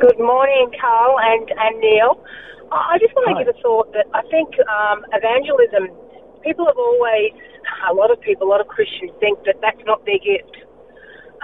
[0.00, 2.16] Good morning, Karl and, and Neil.
[2.72, 3.44] I just want to Hi.
[3.44, 5.92] give a thought that I think um, evangelism,
[6.40, 7.36] people have always,
[7.84, 10.64] a lot of people, a lot of Christians think that that's not their gift.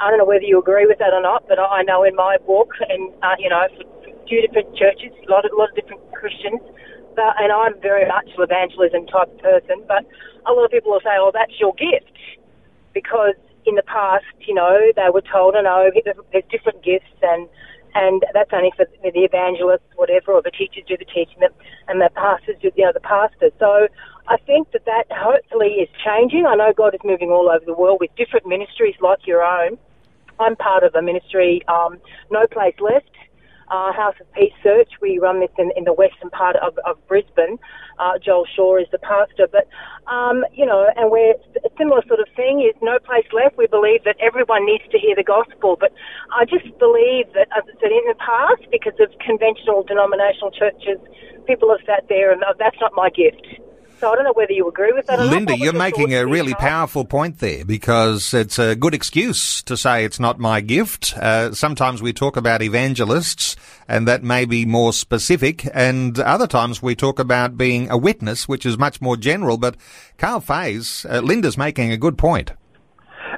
[0.00, 2.40] I don't know whether you agree with that or not, but I know in my
[2.48, 5.68] book, and uh, you know, for a few different churches, a lot of, a lot
[5.68, 6.64] of different Christians,
[7.12, 10.00] but, and I'm very much an evangelism type person, but
[10.48, 12.16] a lot of people will say, oh, that's your gift.
[12.96, 13.36] Because
[13.68, 17.52] in the past, you know, they were told, oh, no, there's different gifts and
[17.96, 21.40] and that's only for the evangelists, whatever, or the teachers do the teaching,
[21.88, 23.52] and the pastors do, you know, the pastors.
[23.58, 23.88] So
[24.28, 26.44] I think that that hopefully is changing.
[26.44, 29.78] I know God is moving all over the world with different ministries like your own.
[30.38, 31.96] I'm part of a ministry, um,
[32.30, 33.08] No Place Left,
[33.68, 34.90] uh, House of Peace Search.
[35.00, 37.58] We run this in, in the western part of, of Brisbane.
[37.98, 39.68] Uh, Joel Shaw is the pastor, but
[40.10, 43.56] um, you know, and we're a similar sort of thing is no place left.
[43.56, 45.92] We believe that everyone needs to hear the gospel, but
[46.30, 50.98] I just believe that, I said in the past, because of conventional denominational churches,
[51.46, 53.65] people have sat there and oh, that's not my gift.
[53.98, 55.18] So I don't know whether you agree with that.
[55.20, 60.04] Linda, you're making a really powerful point there because it's a good excuse to say
[60.04, 61.16] it's not my gift.
[61.16, 63.56] Uh, sometimes we talk about evangelists
[63.88, 68.46] and that may be more specific and other times we talk about being a witness,
[68.46, 69.56] which is much more general.
[69.56, 69.76] But
[70.18, 72.52] Karl Faase, uh, Linda's making a good point.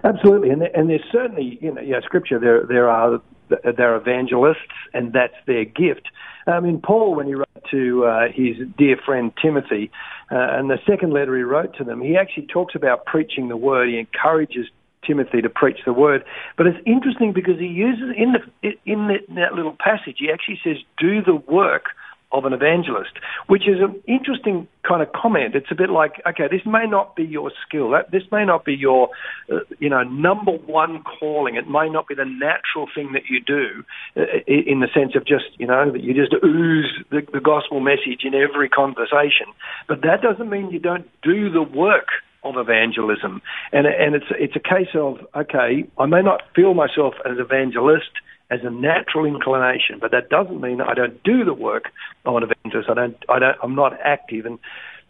[0.04, 2.38] Absolutely, and, and there's certainly, you know, yeah, scripture.
[2.38, 4.58] There, there are there are evangelists,
[4.92, 6.08] and that's their gift.
[6.46, 9.90] I mean, Paul, when he wrote to uh, his dear friend Timothy,
[10.30, 13.56] uh, and the second letter he wrote to them, he actually talks about preaching the
[13.56, 13.88] word.
[13.88, 14.66] He encourages
[15.06, 16.24] Timothy to preach the word.
[16.56, 20.60] But it's interesting because he uses in the in in that little passage, he actually
[20.62, 21.86] says, "Do the work."
[22.30, 23.12] Of an evangelist,
[23.46, 25.54] which is an interesting kind of comment.
[25.54, 27.94] It's a bit like, okay, this may not be your skill.
[28.12, 29.08] This may not be your,
[29.50, 31.56] uh, you know, number one calling.
[31.56, 33.84] It may not be the natural thing that you do
[34.16, 37.80] uh, in the sense of just, you know, that you just ooze the, the gospel
[37.80, 39.46] message in every conversation.
[39.86, 42.08] But that doesn't mean you don't do the work
[42.44, 43.40] of evangelism.
[43.72, 48.10] And, and it's, it's a case of, okay, I may not feel myself as evangelist–
[48.50, 51.90] as a natural inclination, but that doesn't mean I don't do the work
[52.36, 52.90] an evangelist.
[52.90, 54.46] I don't, I don't, I'm not active.
[54.46, 54.58] And,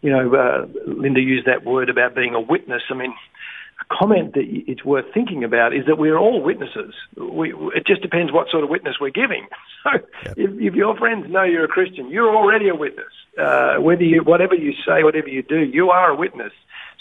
[0.01, 2.83] you know, uh, Linda used that word about being a witness.
[2.89, 3.13] I mean,
[3.81, 6.93] a comment that it's worth thinking about is that we're all witnesses.
[7.17, 9.47] We, it just depends what sort of witness we're giving.
[9.81, 10.33] So yep.
[10.35, 13.13] if, if, your friends know you're a Christian, you're already a witness.
[13.41, 16.51] Uh, whether you, whatever you say, whatever you do, you are a witness.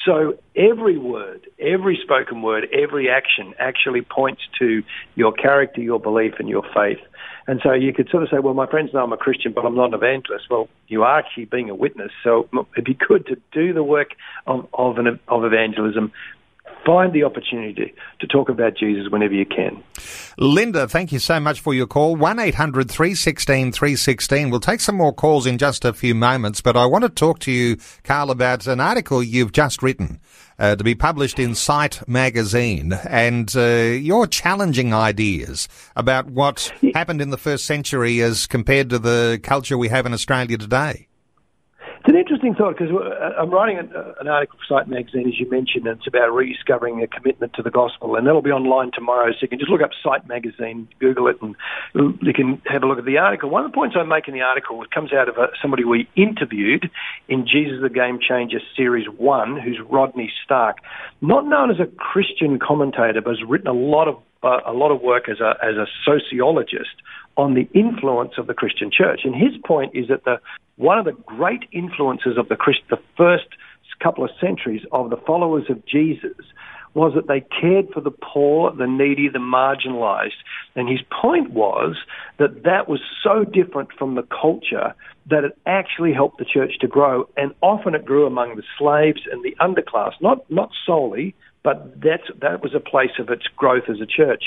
[0.04, 4.82] So every word, every spoken word, every action actually points to
[5.16, 7.00] your character, your belief, and your faith.
[7.48, 9.64] And so you could sort of say, well, my friends know I'm a Christian, but
[9.64, 10.44] I'm not an evangelist.
[10.50, 12.12] Well, you are actually being a witness.
[12.22, 14.10] So it'd be good to do the work
[14.46, 16.12] of, of, an, of evangelism,
[16.88, 19.82] find the opportunity to, talk about Jesus whenever you can.
[20.38, 22.16] Linda, thank you so much for your call.
[22.16, 24.50] 1 800 316 316.
[24.50, 27.40] We'll take some more calls in just a few moments, but I want to talk
[27.40, 30.20] to you, Karl, about an article you've just written.
[30.58, 37.20] Uh, to be published in Sight magazine, and uh, your challenging ideas about what happened
[37.20, 41.07] in the first century as compared to the culture we have in Australia today.
[42.08, 45.38] It's an interesting thought because uh, I'm writing an, uh, article for Sight Magazine, as
[45.38, 48.16] you mentioned, and it's about rediscovering a commitment to the gospel.
[48.16, 51.36] And that'll be online tomorrow, so you can just look up Sight Magazine, Google it,
[51.42, 51.54] and
[51.94, 53.50] you can have a look at the article.
[53.50, 56.08] One of the points I make in the article comes out of a, somebody we
[56.16, 56.90] interviewed
[57.28, 60.78] in Jesus the Game Changer Series 1, who's Rodney Stark.
[61.20, 64.92] Not known as a Christian commentator, but has written a lot of uh, a lot
[64.92, 67.02] of work as a as a sociologist
[67.36, 69.20] on the influence of the Christian church.
[69.24, 70.40] And his point is that the
[70.78, 73.46] one of the great influences of the Christ, the first
[74.00, 76.36] couple of centuries of the followers of Jesus
[76.94, 80.40] was that they cared for the poor, the needy, the marginalized.
[80.74, 81.96] And his point was
[82.38, 84.94] that that was so different from the culture
[85.28, 87.28] that it actually helped the church to grow.
[87.36, 92.24] And often it grew among the slaves and the underclass, not, not solely, but that's,
[92.40, 94.44] that was a place of its growth as a church.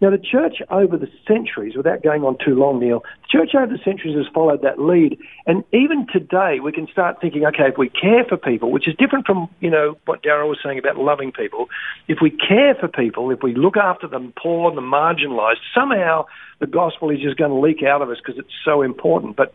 [0.00, 3.66] Now, the church over the centuries, without going on too long, Neil, the church over
[3.66, 5.18] the centuries has followed that lead.
[5.46, 8.94] And even today, we can start thinking, okay, if we care for people, which is
[8.98, 11.68] different from, you know, what Daryl was saying about loving people,
[12.08, 16.24] if we care for people, if we look after them poor and the marginalized, somehow
[16.60, 19.36] the gospel is just going to leak out of us because it's so important.
[19.36, 19.52] But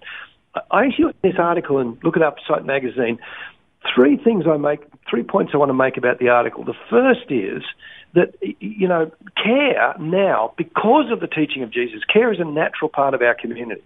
[0.69, 3.17] I hear this article and look it up, Sight Magazine
[3.93, 6.63] three things I make, three points I want to make about the article.
[6.63, 7.63] The first is
[8.13, 12.89] that, you know, care now, because of the teaching of Jesus, care is a natural
[12.89, 13.83] part of our community.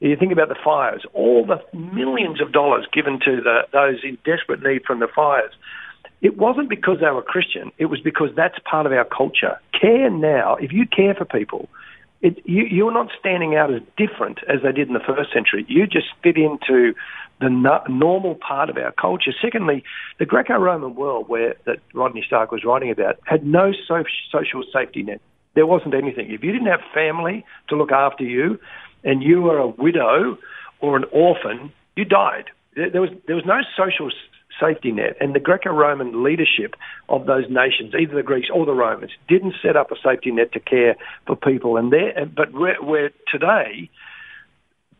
[0.00, 4.16] You think about the fires, all the millions of dollars given to the, those in
[4.24, 5.52] desperate need from the fires.
[6.22, 7.70] It wasn't because they were Christian.
[7.78, 9.58] It was because that's part of our culture.
[9.78, 11.68] Care now, if you care for people,
[12.22, 15.64] it, you, you're not standing out as different as they did in the first century.
[15.68, 16.94] You just fit into
[17.40, 19.32] the no- normal part of our culture.
[19.40, 19.82] Secondly,
[20.18, 25.02] the Greco-Roman world, where that Rodney Stark was writing about, had no so- social safety
[25.02, 25.20] net.
[25.54, 26.30] There wasn't anything.
[26.30, 28.60] If you didn't have family to look after you,
[29.02, 30.38] and you were a widow
[30.80, 32.44] or an orphan, you died.
[32.76, 34.10] There was there was no social
[34.60, 36.76] safety net, and the Greco-Roman leadership
[37.08, 40.52] of those nations, either the Greeks or the Romans, didn't set up a safety net
[40.52, 41.76] to care for people.
[41.78, 43.90] And there, but we're, we're today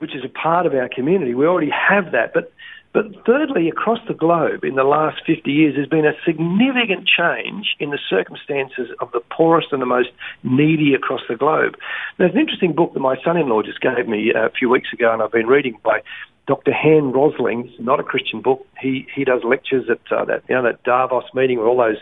[0.00, 1.34] which is a part of our community.
[1.34, 2.32] We already have that.
[2.34, 2.52] But
[2.92, 7.76] But thirdly, across the globe in the last 50 years, there's been a significant change
[7.78, 10.10] in the circumstances of the poorest and the most
[10.42, 11.76] needy across the globe.
[12.18, 15.12] There's an interesting book that my son-in-law just gave me uh, a few weeks ago,
[15.12, 16.02] and I've been reading by
[16.46, 16.72] Dr.
[16.72, 17.68] Hans Rosling.
[17.68, 18.66] It's not a Christian book.
[18.80, 21.98] He he does lectures at uh, that you know that Davos meeting where all those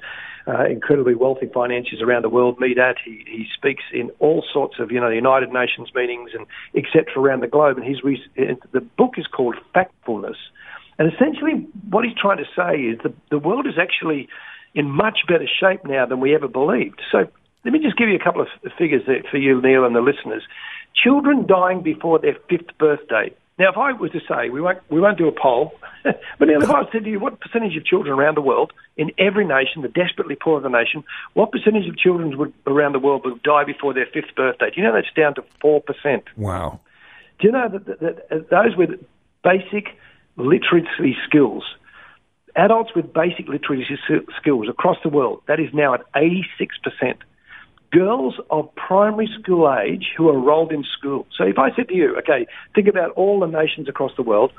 [0.49, 2.97] uh, incredibly wealthy financiers around the world meet at.
[3.05, 7.21] He, he speaks in all sorts of, you know, United Nations meetings and etc.
[7.21, 7.77] around the globe.
[7.77, 8.01] And his
[8.73, 10.37] the book is called Factfulness.
[10.99, 14.29] And essentially, what he's trying to say is the, the world is actually
[14.75, 17.01] in much better shape now than we ever believed.
[17.13, 17.29] So
[17.65, 20.01] let me just give you a couple of figures there for you, Neil, and the
[20.01, 20.43] listeners.
[20.95, 25.01] Children dying before their fifth birthday now, if I was to say we won't we
[25.01, 25.73] won't do a poll,
[26.05, 29.11] but now if I said to you what percentage of children around the world in
[29.19, 31.03] every nation, the desperately poor of the nation,
[31.35, 34.71] what percentage of children would around the world would die before their fifth birthday?
[34.71, 36.25] Do you know that's down to four percent?
[36.37, 36.79] Wow.
[37.41, 38.91] Do you know that, that, that uh, those with
[39.43, 39.89] basic
[40.37, 41.65] literacy skills,
[42.55, 43.99] adults with basic literacy
[44.41, 47.19] skills across the world, that is now at eighty six percent
[47.91, 51.27] girls of primary school age who are enrolled in school.
[51.37, 54.53] So if I said to you, okay, think about all the nations across the world,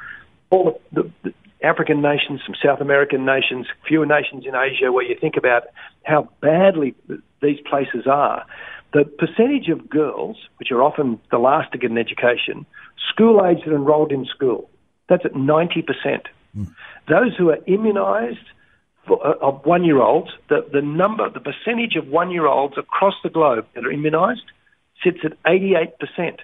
[0.50, 5.06] all the, the, the African nations, some South American nations, fewer nations in Asia, where
[5.06, 5.64] you think about
[6.04, 6.96] how badly
[7.42, 8.46] these places are,
[8.94, 12.66] the percentage of girls, which are often the last to get an education,
[13.10, 14.70] school age that are enrolled in school,
[15.08, 15.86] that's at 90%.
[16.58, 16.74] Mm.
[17.08, 18.38] Those who are immunised,
[19.10, 23.30] of one year olds, the, the number, the percentage of one year olds across the
[23.30, 24.48] globe that are immunised
[25.04, 26.40] sits at 88%.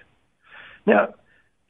[0.85, 1.13] Now,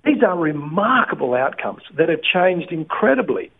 [0.03, 3.51] these are remarkable outcomes that have changed incredibly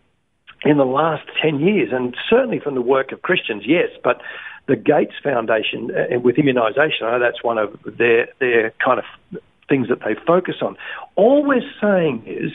[0.64, 4.20] in the last 10 years, and certainly from the work of Christians, yes, but
[4.66, 9.40] the Gates Foundation uh, with immunisation, I know that's one of their, their kind of
[9.68, 10.76] things that they focus on.
[11.14, 12.52] All we're saying is,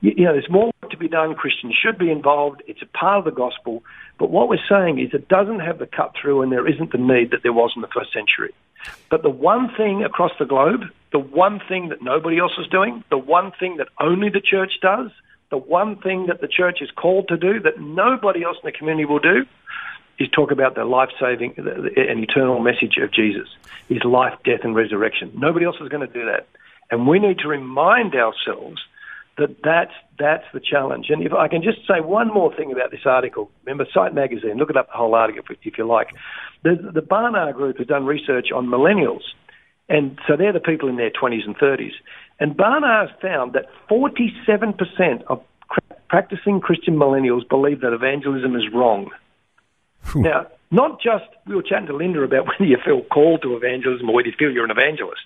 [0.00, 1.34] you know, there's more to be done.
[1.34, 2.62] Christians should be involved.
[2.66, 3.82] It's a part of the gospel.
[4.18, 6.98] But what we're saying is it doesn't have the cut through and there isn't the
[6.98, 8.54] need that there was in the first century.
[9.10, 13.04] But the one thing across the globe, the one thing that nobody else is doing,
[13.10, 15.10] the one thing that only the church does,
[15.50, 18.72] the one thing that the church is called to do that nobody else in the
[18.72, 19.44] community will do,
[20.18, 23.48] is talk about the life saving and eternal message of Jesus,
[23.88, 25.32] his life, death, and resurrection.
[25.34, 26.46] Nobody else is going to do that.
[26.90, 28.80] And we need to remind ourselves
[29.38, 31.06] that that's, that's the challenge.
[31.08, 34.56] And if I can just say one more thing about this article, remember Sight Magazine,
[34.56, 36.08] look it up the whole article if, if you like.
[36.64, 39.22] The, the Barna Group has done research on millennials,
[39.88, 41.92] and so they're the people in their 20s and 30s.
[42.38, 45.42] And Barna has found that 47% of
[46.08, 49.10] practicing Christian millennials believe that evangelism is wrong.
[50.14, 54.08] Now, not just, we were chatting to Linda about whether you feel called to evangelism
[54.08, 55.22] or whether you feel you're an evangelist.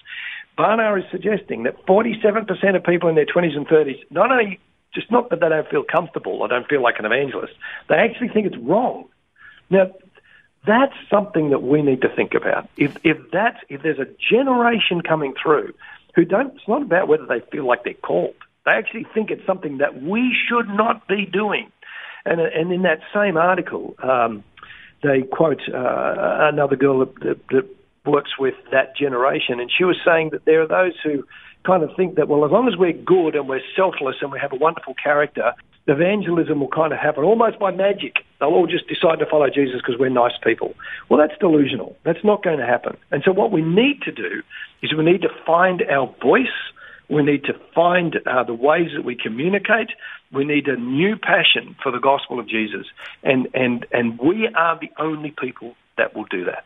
[0.59, 4.59] Barna is suggesting that 47% of people in their 20s and 30s not only
[4.95, 7.53] just not that they don't feel comfortable or don't feel like an evangelist,
[7.89, 9.05] they actually think it's wrong.
[9.69, 9.91] Now,
[10.67, 12.69] that's something that we need to think about.
[12.77, 15.75] If if that's if there's a generation coming through
[16.15, 18.35] who don't, it's not about whether they feel like they're called.
[18.65, 21.71] They actually think it's something that we should not be doing.
[22.25, 24.43] And and in that same article, um,
[25.03, 27.76] they quote uh, another girl that, that, that
[28.07, 31.25] works with that generation, and she was saying that there are those who
[31.65, 34.39] kind of think that, well, as long as we're good and we're selfless and we
[34.39, 35.53] have a wonderful character,
[35.89, 38.25] evangelism will kind of happen almost by magic.
[38.39, 40.75] They'll all just decide to follow Jesus because we're nice people.
[41.09, 41.97] Well, that's delusional.
[42.05, 42.97] That's not going to happen.
[43.11, 44.43] And so, what we need to do
[44.83, 46.47] is we need to find our voice.
[47.09, 49.91] We need to find uh, the ways that we communicate.
[50.33, 52.87] We need a new passion for the gospel of Jesus.
[53.23, 56.65] And, and, and we are the only people that will do that.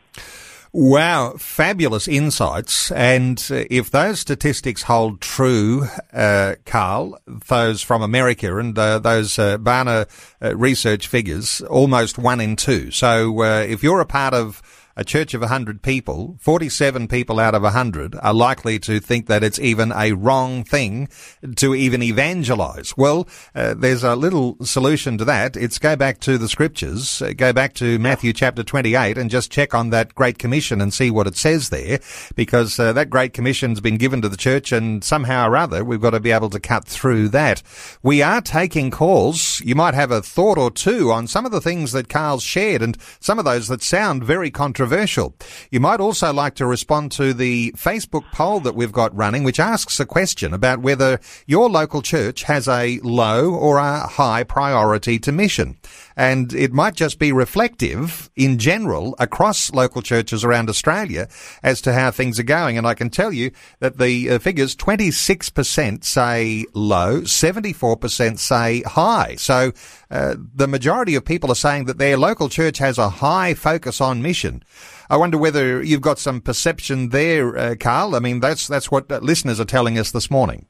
[0.72, 2.92] Wow, fabulous insights.
[2.92, 7.18] And uh, if those statistics hold true, uh, Karl,
[7.48, 10.08] those from America and uh, those uh, Barna
[10.40, 12.92] uh, research figures, almost one in two.
[12.92, 14.62] So uh, if you're a part of
[14.96, 19.42] a church of 100 people, 47 people out of 100 are likely to think that
[19.42, 21.08] it's even a wrong thing
[21.56, 22.96] to even evangelize.
[22.96, 25.56] Well, uh, there's a little solution to that.
[25.56, 29.50] It's go back to the scriptures, uh, go back to Matthew chapter 28 and just
[29.50, 32.00] check on that Great Commission and see what it says there
[32.34, 36.00] because uh, that Great Commission's been given to the church and somehow or other we've
[36.00, 37.62] got to be able to cut through that.
[38.02, 39.60] We are taking calls.
[39.64, 42.82] You might have a thought or two on some of the things that Karl's shared
[42.82, 45.34] and some of those that sound very controversial controversial.
[45.70, 49.60] You might also like to respond to the Facebook poll that we've got running, which
[49.60, 55.18] asks a question about whether your local church has a low or a high priority
[55.18, 55.76] to mission.
[56.20, 61.28] And it might just be reflective in general across local churches around Australia
[61.62, 62.76] as to how things are going.
[62.76, 69.36] And I can tell you that the uh, figures 26% say low, 74% say high.
[69.36, 69.72] So
[70.10, 73.98] uh, the majority of people are saying that their local church has a high focus
[73.98, 74.62] on mission.
[75.08, 78.14] I wonder whether you've got some perception there, uh, Karl.
[78.14, 80.66] I mean, that's that's what listeners are telling us this morning.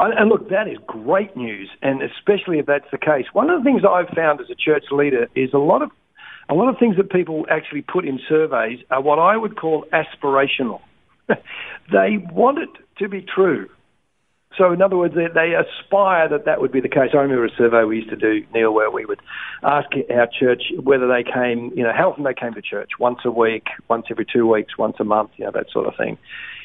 [0.00, 3.26] And look, that is great news, and especially if that's the case.
[3.34, 5.90] One of the things I've found as a church leader is a lot of
[6.48, 9.84] a lot of things that people actually put in surveys are what I would call
[9.92, 10.80] aspirational.
[11.28, 13.68] they want it to be true.
[14.58, 17.10] So, in other words, they, they, aspire that that would be the case.
[17.14, 19.20] I remember a survey we used to do, Neil, where we would
[19.62, 23.20] ask our church whether they came, you know, how often they came to church, once
[23.24, 26.18] a week, once every two weeks, once a month, you know, that sort of thing.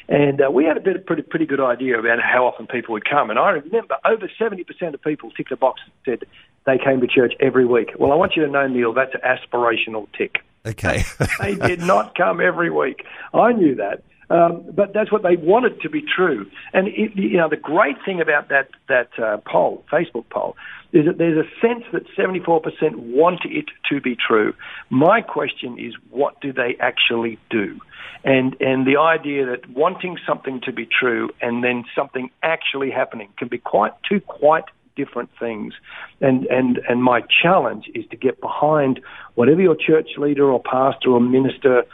[0.08, 3.08] And uh, we had a bit, pretty, pretty good idea about how often people would
[3.08, 3.30] come.
[3.30, 6.28] And I remember over 70% of people ticked a box that said
[6.64, 7.92] they came to church every week.
[7.98, 10.38] Well, I want you to know, Neil, that's an aspirational tick.
[10.64, 11.04] Okay.
[11.40, 13.04] they did not come every week.
[13.34, 14.02] I knew that.
[14.28, 16.50] Um, but that's what they wanted to be true.
[16.72, 20.56] And it, you know, the great thing about that that uh, poll, Facebook poll,
[20.96, 24.54] is that there's a sense that 74% want it to be true.
[24.88, 27.78] My question is, what do they actually do?
[28.24, 33.28] And and the idea that wanting something to be true and then something actually happening
[33.38, 34.64] can be quite two quite
[34.96, 35.74] different things.
[36.20, 39.00] And and and my challenge is to get behind
[39.34, 41.84] whatever your church leader or pastor or minister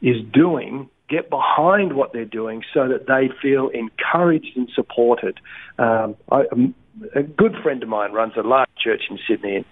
[0.00, 5.38] is doing get behind what they're doing so that they feel encouraged and supported.
[5.78, 6.74] Um, I, um,
[7.14, 9.64] a good friend of mine runs a large church in Sydney, and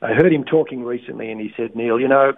[0.00, 2.34] I heard him talking recently, and he said, Neil, you know,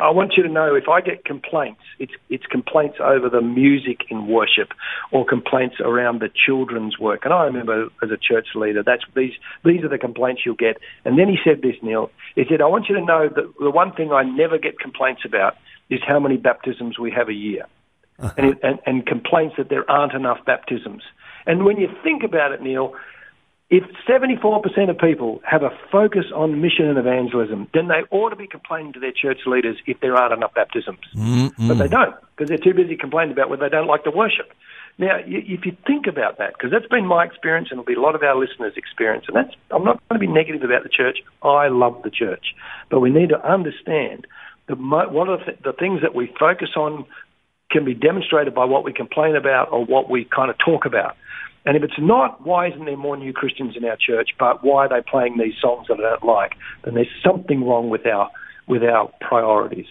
[0.00, 3.98] I want you to know if I get complaints, it's it's complaints over the music
[4.08, 4.70] in worship,
[5.12, 7.24] or complaints around the children's work.
[7.24, 9.34] And I remember as a church leader, that's these
[9.64, 10.78] these are the complaints you'll get.
[11.04, 12.10] And then he said this, Neil.
[12.36, 15.22] He said, I want you to know that the one thing I never get complaints
[15.26, 15.56] about
[15.90, 17.66] is how many baptisms we have a year,
[18.18, 18.32] uh-huh.
[18.36, 21.02] and, it, and and complaints that there aren't enough baptisms.
[21.46, 22.94] And when you think about it, Neil,
[23.70, 28.36] if 74% of people have a focus on mission and evangelism, then they ought to
[28.36, 31.00] be complaining to their church leaders if there aren't enough baptisms.
[31.14, 31.68] Mm-mm.
[31.68, 34.52] But they don't, because they're too busy complaining about whether they don't like the worship.
[34.96, 38.00] Now, if you think about that, because that's been my experience and it'll be a
[38.00, 40.88] lot of our listeners' experience, and that's, I'm not going to be negative about the
[40.88, 41.18] church.
[41.42, 42.54] I love the church.
[42.90, 44.26] But we need to understand
[44.68, 47.06] that one of the, the things that we focus on
[47.70, 51.16] can be demonstrated by what we complain about or what we kind of talk about.
[51.66, 54.30] And if it's not, why isn't there more new Christians in our church?
[54.38, 56.54] But why are they playing these songs that I don't like?
[56.84, 58.30] Then there's something wrong with our
[58.66, 59.86] with our priorities.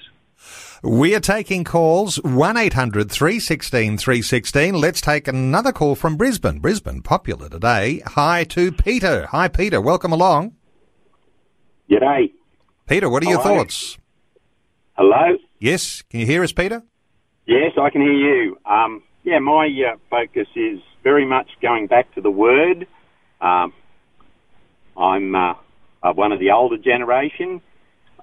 [0.83, 4.75] We are taking calls 1 800 316 316.
[4.75, 6.59] Let's take another call from Brisbane.
[6.59, 8.01] Brisbane, popular today.
[8.05, 9.27] Hi to Peter.
[9.27, 9.81] Hi, Peter.
[9.81, 10.53] Welcome along.
[11.89, 12.31] G'day.
[12.87, 13.97] Peter, what are your thoughts?
[14.97, 15.37] Hello?
[15.59, 16.01] Yes.
[16.09, 16.81] Can you hear us, Peter?
[17.45, 18.57] Yes, I can hear you.
[18.65, 22.87] Um, yeah, my uh, focus is very much going back to the word.
[23.39, 23.73] Um,
[24.97, 25.53] I'm uh,
[26.15, 27.61] one of the older generation,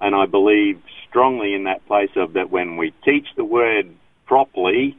[0.01, 3.95] and I believe strongly in that place of that when we teach the word
[4.25, 4.97] properly,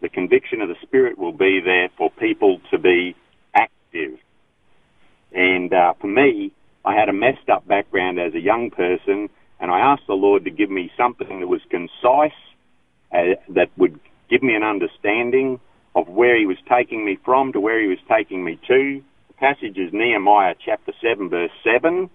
[0.00, 3.14] the conviction of the Spirit will be there for people to be
[3.54, 4.18] active.
[5.32, 6.52] And uh, for me,
[6.84, 9.28] I had a messed up background as a young person,
[9.60, 12.38] and I asked the Lord to give me something that was concise,
[13.12, 13.98] uh, that would
[14.30, 15.60] give me an understanding
[15.94, 19.02] of where he was taking me from to where he was taking me to.
[19.28, 22.08] The passage is Nehemiah chapter 7, verse 7.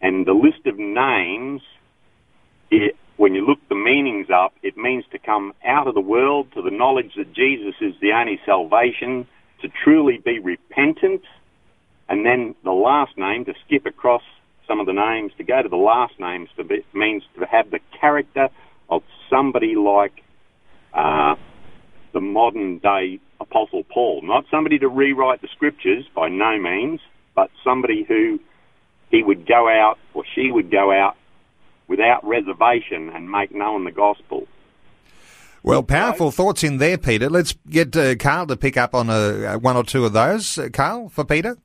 [0.00, 1.60] And the list of names,
[2.70, 6.48] it, when you look the meanings up, it means to come out of the world
[6.54, 9.26] to the knowledge that Jesus is the only salvation,
[9.60, 11.22] to truly be repentant.
[12.08, 14.22] And then the last name, to skip across
[14.66, 17.70] some of the names, to go to the last names, to be, means to have
[17.70, 18.48] the character
[18.88, 20.22] of somebody like
[20.92, 21.34] uh,
[22.12, 24.22] the modern day Apostle Paul.
[24.22, 27.00] Not somebody to rewrite the scriptures by no means,
[27.34, 28.40] but somebody who
[29.10, 31.16] he would go out or she would go out
[31.88, 34.46] without reservation and make known the gospel.
[35.62, 37.30] Well, powerful thoughts in there, Peter.
[37.30, 40.58] Let's get uh, Karl to pick up on a, one or two of those.
[40.58, 41.56] Uh, Karl, for Peter?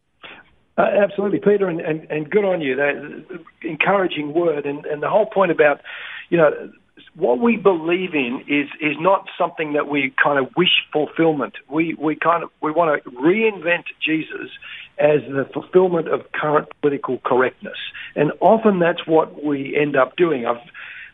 [0.79, 2.77] Uh, absolutely, Peter, and, and, and good on you.
[2.77, 5.81] That encouraging word, and, and the whole point about,
[6.29, 6.71] you know,
[7.15, 11.55] what we believe in is is not something that we kind of wish fulfillment.
[11.69, 14.49] We we kind of we want to reinvent Jesus
[14.97, 17.77] as the fulfillment of current political correctness,
[18.15, 20.45] and often that's what we end up doing.
[20.45, 20.61] I've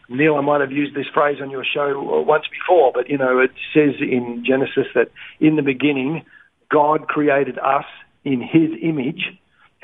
[0.09, 3.39] Neil, I might have used this phrase on your show once before, but you know,
[3.39, 5.09] it says in Genesis that
[5.39, 6.23] in the beginning,
[6.69, 7.85] God created us
[8.23, 9.35] in His image,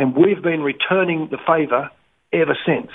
[0.01, 1.91] and we've been returning the favour
[2.33, 2.89] ever since.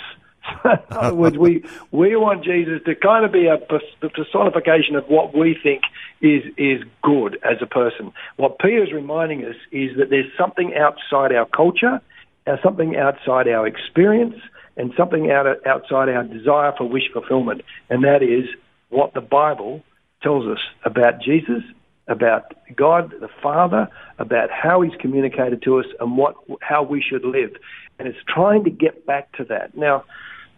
[0.64, 5.32] in other words, we we want Jesus to kind of be a personification of what
[5.32, 5.82] we think
[6.20, 8.12] is is good as a person.
[8.36, 12.00] What Peter's reminding us is that there's something outside our culture,
[12.44, 14.36] uh, something outside our experience,
[14.76, 18.46] and something out outside our desire for wish fulfillment, and that is
[18.88, 19.84] what the Bible
[20.24, 21.62] tells us about Jesus,
[22.08, 23.88] about God the Father,
[24.18, 27.52] about how He's communicated to us, and what how we should live.
[27.98, 30.04] And it's trying to get back to that now.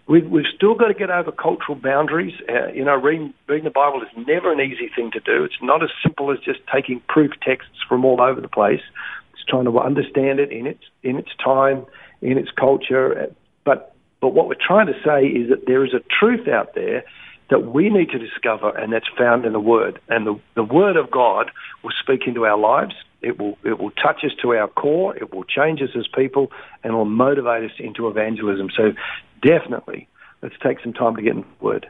[0.09, 2.33] We've, we've still got to get over cultural boundaries.
[2.49, 5.45] Uh, you know, reading, reading the Bible is never an easy thing to do.
[5.45, 8.81] It's not as simple as just taking proof texts from all over the place.
[9.35, 11.85] It's trying to understand it in its in its time,
[12.23, 13.31] in its culture.
[13.65, 17.05] But but what we're trying to say is that there is a truth out there
[17.51, 20.01] that we need to discover, and that's found in the Word.
[20.09, 21.51] And the, the Word of God
[21.83, 22.95] will speak into our lives.
[23.23, 25.17] It will it will touch us to our core.
[25.17, 26.53] It will change us as people,
[26.85, 28.69] and will motivate us into evangelism.
[28.77, 28.93] So
[29.43, 30.09] definitely
[30.43, 31.89] let's take some time to get in word.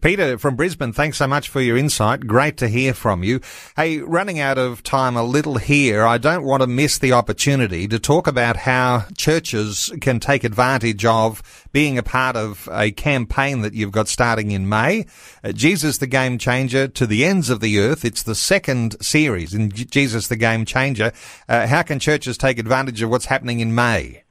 [0.00, 2.26] Peter from Brisbane, thanks so much for your insight.
[2.26, 3.40] Great to hear from you.
[3.76, 7.88] Hey, running out of time a little here, I don't want to miss the opportunity
[7.88, 13.62] to talk about how churches can take advantage of being a part of a campaign
[13.62, 15.06] that you've got starting in May.
[15.42, 18.04] Uh, Jesus the Game Changer to the ends of the earth.
[18.04, 21.12] It's the second series in Jesus the Game Changer.
[21.48, 24.22] Uh, how can churches take advantage of what's happening in May?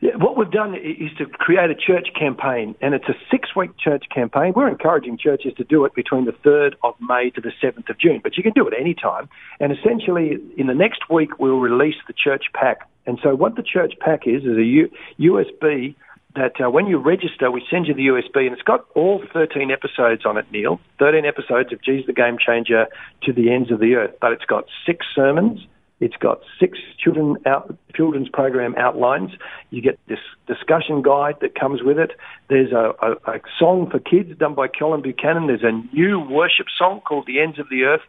[0.00, 3.76] Yeah, what we've done is to create a church campaign, and it's a six week
[3.76, 4.52] church campaign.
[4.54, 7.98] We're encouraging churches to do it between the 3rd of May to the 7th of
[7.98, 9.28] June, but you can do it any time.
[9.58, 12.88] And essentially, in the next week, we'll release the church pack.
[13.06, 15.96] And so, what the church pack is, is a U- USB
[16.36, 19.72] that uh, when you register, we send you the USB, and it's got all 13
[19.72, 20.78] episodes on it, Neil.
[21.00, 22.86] 13 episodes of Jesus the Game Changer
[23.24, 24.14] to the ends of the earth.
[24.20, 25.66] But it's got six sermons
[26.00, 29.30] it's got six children out, children's program outlines.
[29.70, 32.12] You get this discussion guide that comes with it.
[32.48, 35.48] There's a, a, a song for kids done by Colin Buchanan.
[35.48, 38.02] There's a new worship song called The Ends of the Earth.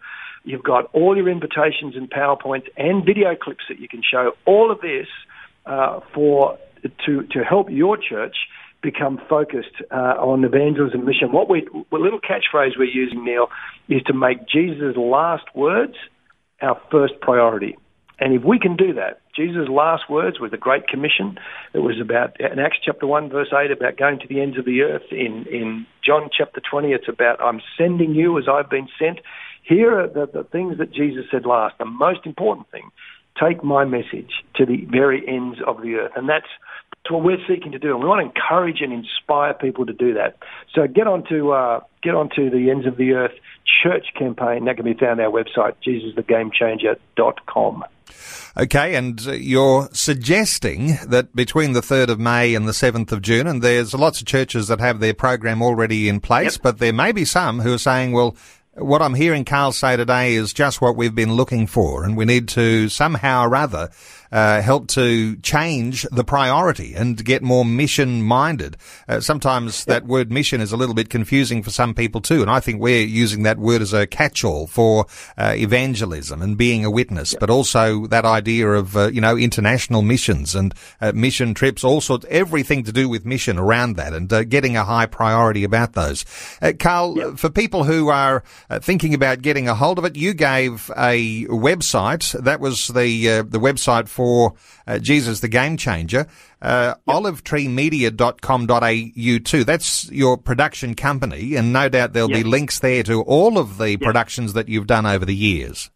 [0.44, 4.34] You've got all your invitations and PowerPoints and video clips that you can show.
[4.46, 5.08] All of this
[5.66, 6.58] uh, for
[7.06, 8.36] to to help your church
[8.82, 11.32] become focused uh, on evangelism mission.
[11.34, 13.50] What we, what little catchphrase we're using, Neil,
[13.90, 15.96] is to make Jesus' last words
[16.62, 17.78] our first priority.
[18.20, 21.40] And if we can do that, Jesus' last words were the Great Commission.
[21.74, 24.66] It was about, in Acts chapter 1, verse 8, about going to the ends of
[24.66, 25.10] the earth.
[25.12, 29.20] In, in John chapter 20, it's about, I'm sending you as I've been sent.
[29.64, 31.78] Here are the, the things that Jesus said last.
[31.78, 32.92] The most important thing
[33.40, 36.12] take my message to the very ends of the earth.
[36.18, 36.48] And that's,
[36.92, 37.92] that's what we're seeking to do.
[37.94, 40.38] And we want to encourage and inspire people to do that.
[40.76, 43.32] So get on to, uh, get onto the ends of the earth
[43.84, 44.66] church campaign.
[44.66, 47.86] That can be found on our website, jesusthegamechanger.com.
[48.58, 53.22] Okay, and uh, you're suggesting that between the 3rd of May and the 7th of
[53.22, 56.64] June, and there's lots of churches that have their program already in place, yep.
[56.64, 58.36] but there may be some who are saying, well,
[58.74, 62.26] what I'm hearing Karl say today is just what we've been looking for, and we
[62.26, 63.90] need to somehow or other
[64.32, 68.78] uh, help to change the priority and get more mission minded.
[69.08, 72.50] Uh, sometimes that word mission is a little bit confusing for some people too, and
[72.50, 75.06] I think we're using that word as a catch all for
[75.38, 80.02] uh, evangelism and being a witness, but also that idea of uh, you know international
[80.02, 84.32] missions and uh, mission trips, all sorts, everything to do with mission around that, and
[84.32, 86.26] uh, getting a high priority about those.
[86.80, 87.38] Karl, yep.
[87.38, 88.44] for people who are
[88.82, 92.32] thinking about getting a hold of it, you gave a website.
[92.44, 94.19] That was the the website for
[94.88, 96.28] uh, Jesus the Game Changer.
[96.62, 97.16] Uh, yep.
[97.16, 99.64] olivetreemedia.com.au too.
[99.64, 102.44] That's your production company, and no doubt there'll yep.
[102.44, 104.02] be links there to all of the yep.
[104.02, 105.90] productions that you've done over the years.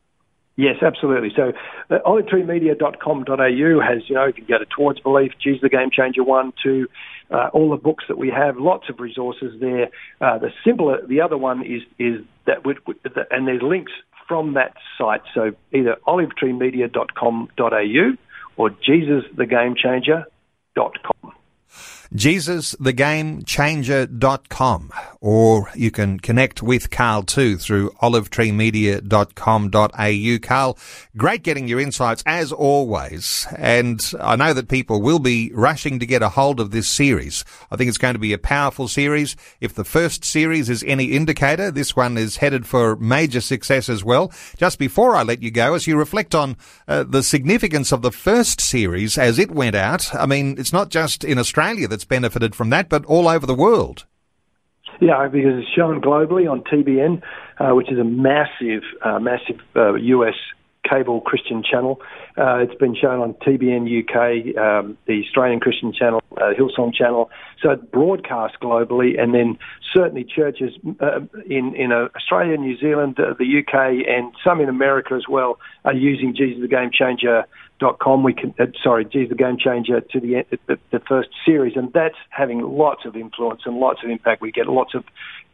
[0.55, 1.31] Yes, absolutely.
[1.35, 1.51] So,
[1.89, 6.23] uh, olivetreemedia.com.au has, you know, you can go to Towards Belief, Jesus the Game Changer
[6.23, 6.87] 1, 2,
[7.31, 9.89] uh, all the books that we have, lots of resources there.
[10.21, 12.75] Uh, the simpler, the other one is, is that, we,
[13.31, 13.93] and there's links
[14.27, 15.21] from that site.
[15.33, 18.17] So either olivetreemedia.com.au
[18.57, 21.32] or jesusthegamechanger.com
[22.15, 24.91] jesusthegamechanger.com
[25.23, 30.39] or you can connect with Karl too through olivetreemedia.com.au.
[30.41, 30.77] Karl,
[31.15, 33.47] great getting your insights as always.
[33.57, 37.45] And I know that people will be rushing to get a hold of this series.
[37.71, 39.37] I think it's going to be a powerful series.
[39.61, 44.03] If the first series is any indicator, this one is headed for major success as
[44.03, 44.29] well.
[44.57, 48.11] Just before I let you go, as you reflect on uh, the significance of the
[48.11, 52.55] first series as it went out, I mean, it's not just in Australia that's benefited
[52.55, 54.05] from that, but all over the world.
[55.01, 57.21] Yeah, because it's shown globally on TBN,
[57.59, 60.35] uh, which is a massive, uh, massive uh, US
[60.87, 61.99] cable Christian channel.
[62.37, 67.29] Uh, it's been shown on TBN UK, um, the Australian Christian channel, uh, Hillsong channel.
[67.61, 69.57] So it broadcast globally, and then
[69.93, 75.23] certainly churches uh, in in Australia, New Zealand, the UK, and some in America as
[75.29, 77.45] well are using Jesus the Game Changer.
[77.99, 78.23] Com.
[78.23, 81.91] We can, uh, sorry, geez, the Game Changer to the, the the first series, and
[81.93, 84.41] that's having lots of influence and lots of impact.
[84.41, 85.03] We get lots of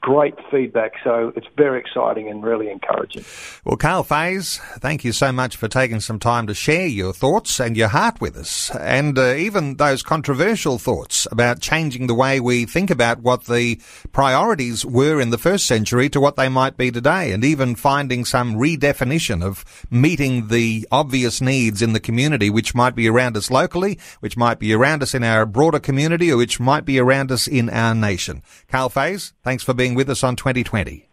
[0.02, 0.94] great feedback.
[1.04, 3.24] So it's very exciting and really encouraging.
[3.66, 7.60] Well, Karl Faase, thank you so much for taking some time to share your thoughts
[7.60, 12.40] and your heart with us, and uh, even those controversial thoughts about changing the way
[12.40, 13.80] we think about what the
[14.12, 18.26] priorities were in the first century to what they might be today, and even finding
[18.26, 23.52] some redefinition of meeting the obvious needs in the community, which might be around us
[23.52, 27.32] locally, which might be around us in our broader community, or which might be around
[27.32, 28.42] us in our nation.
[28.70, 31.08] Karl Faase, thanks for being being with us on 2020.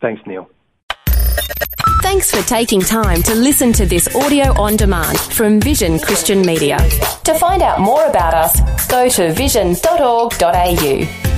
[0.00, 0.48] Thanks, Neil.
[2.00, 6.78] Thanks for taking time to listen to this audio on demand from Vision Christian Media.
[7.24, 11.37] To find out more about us, go to vision.org.au.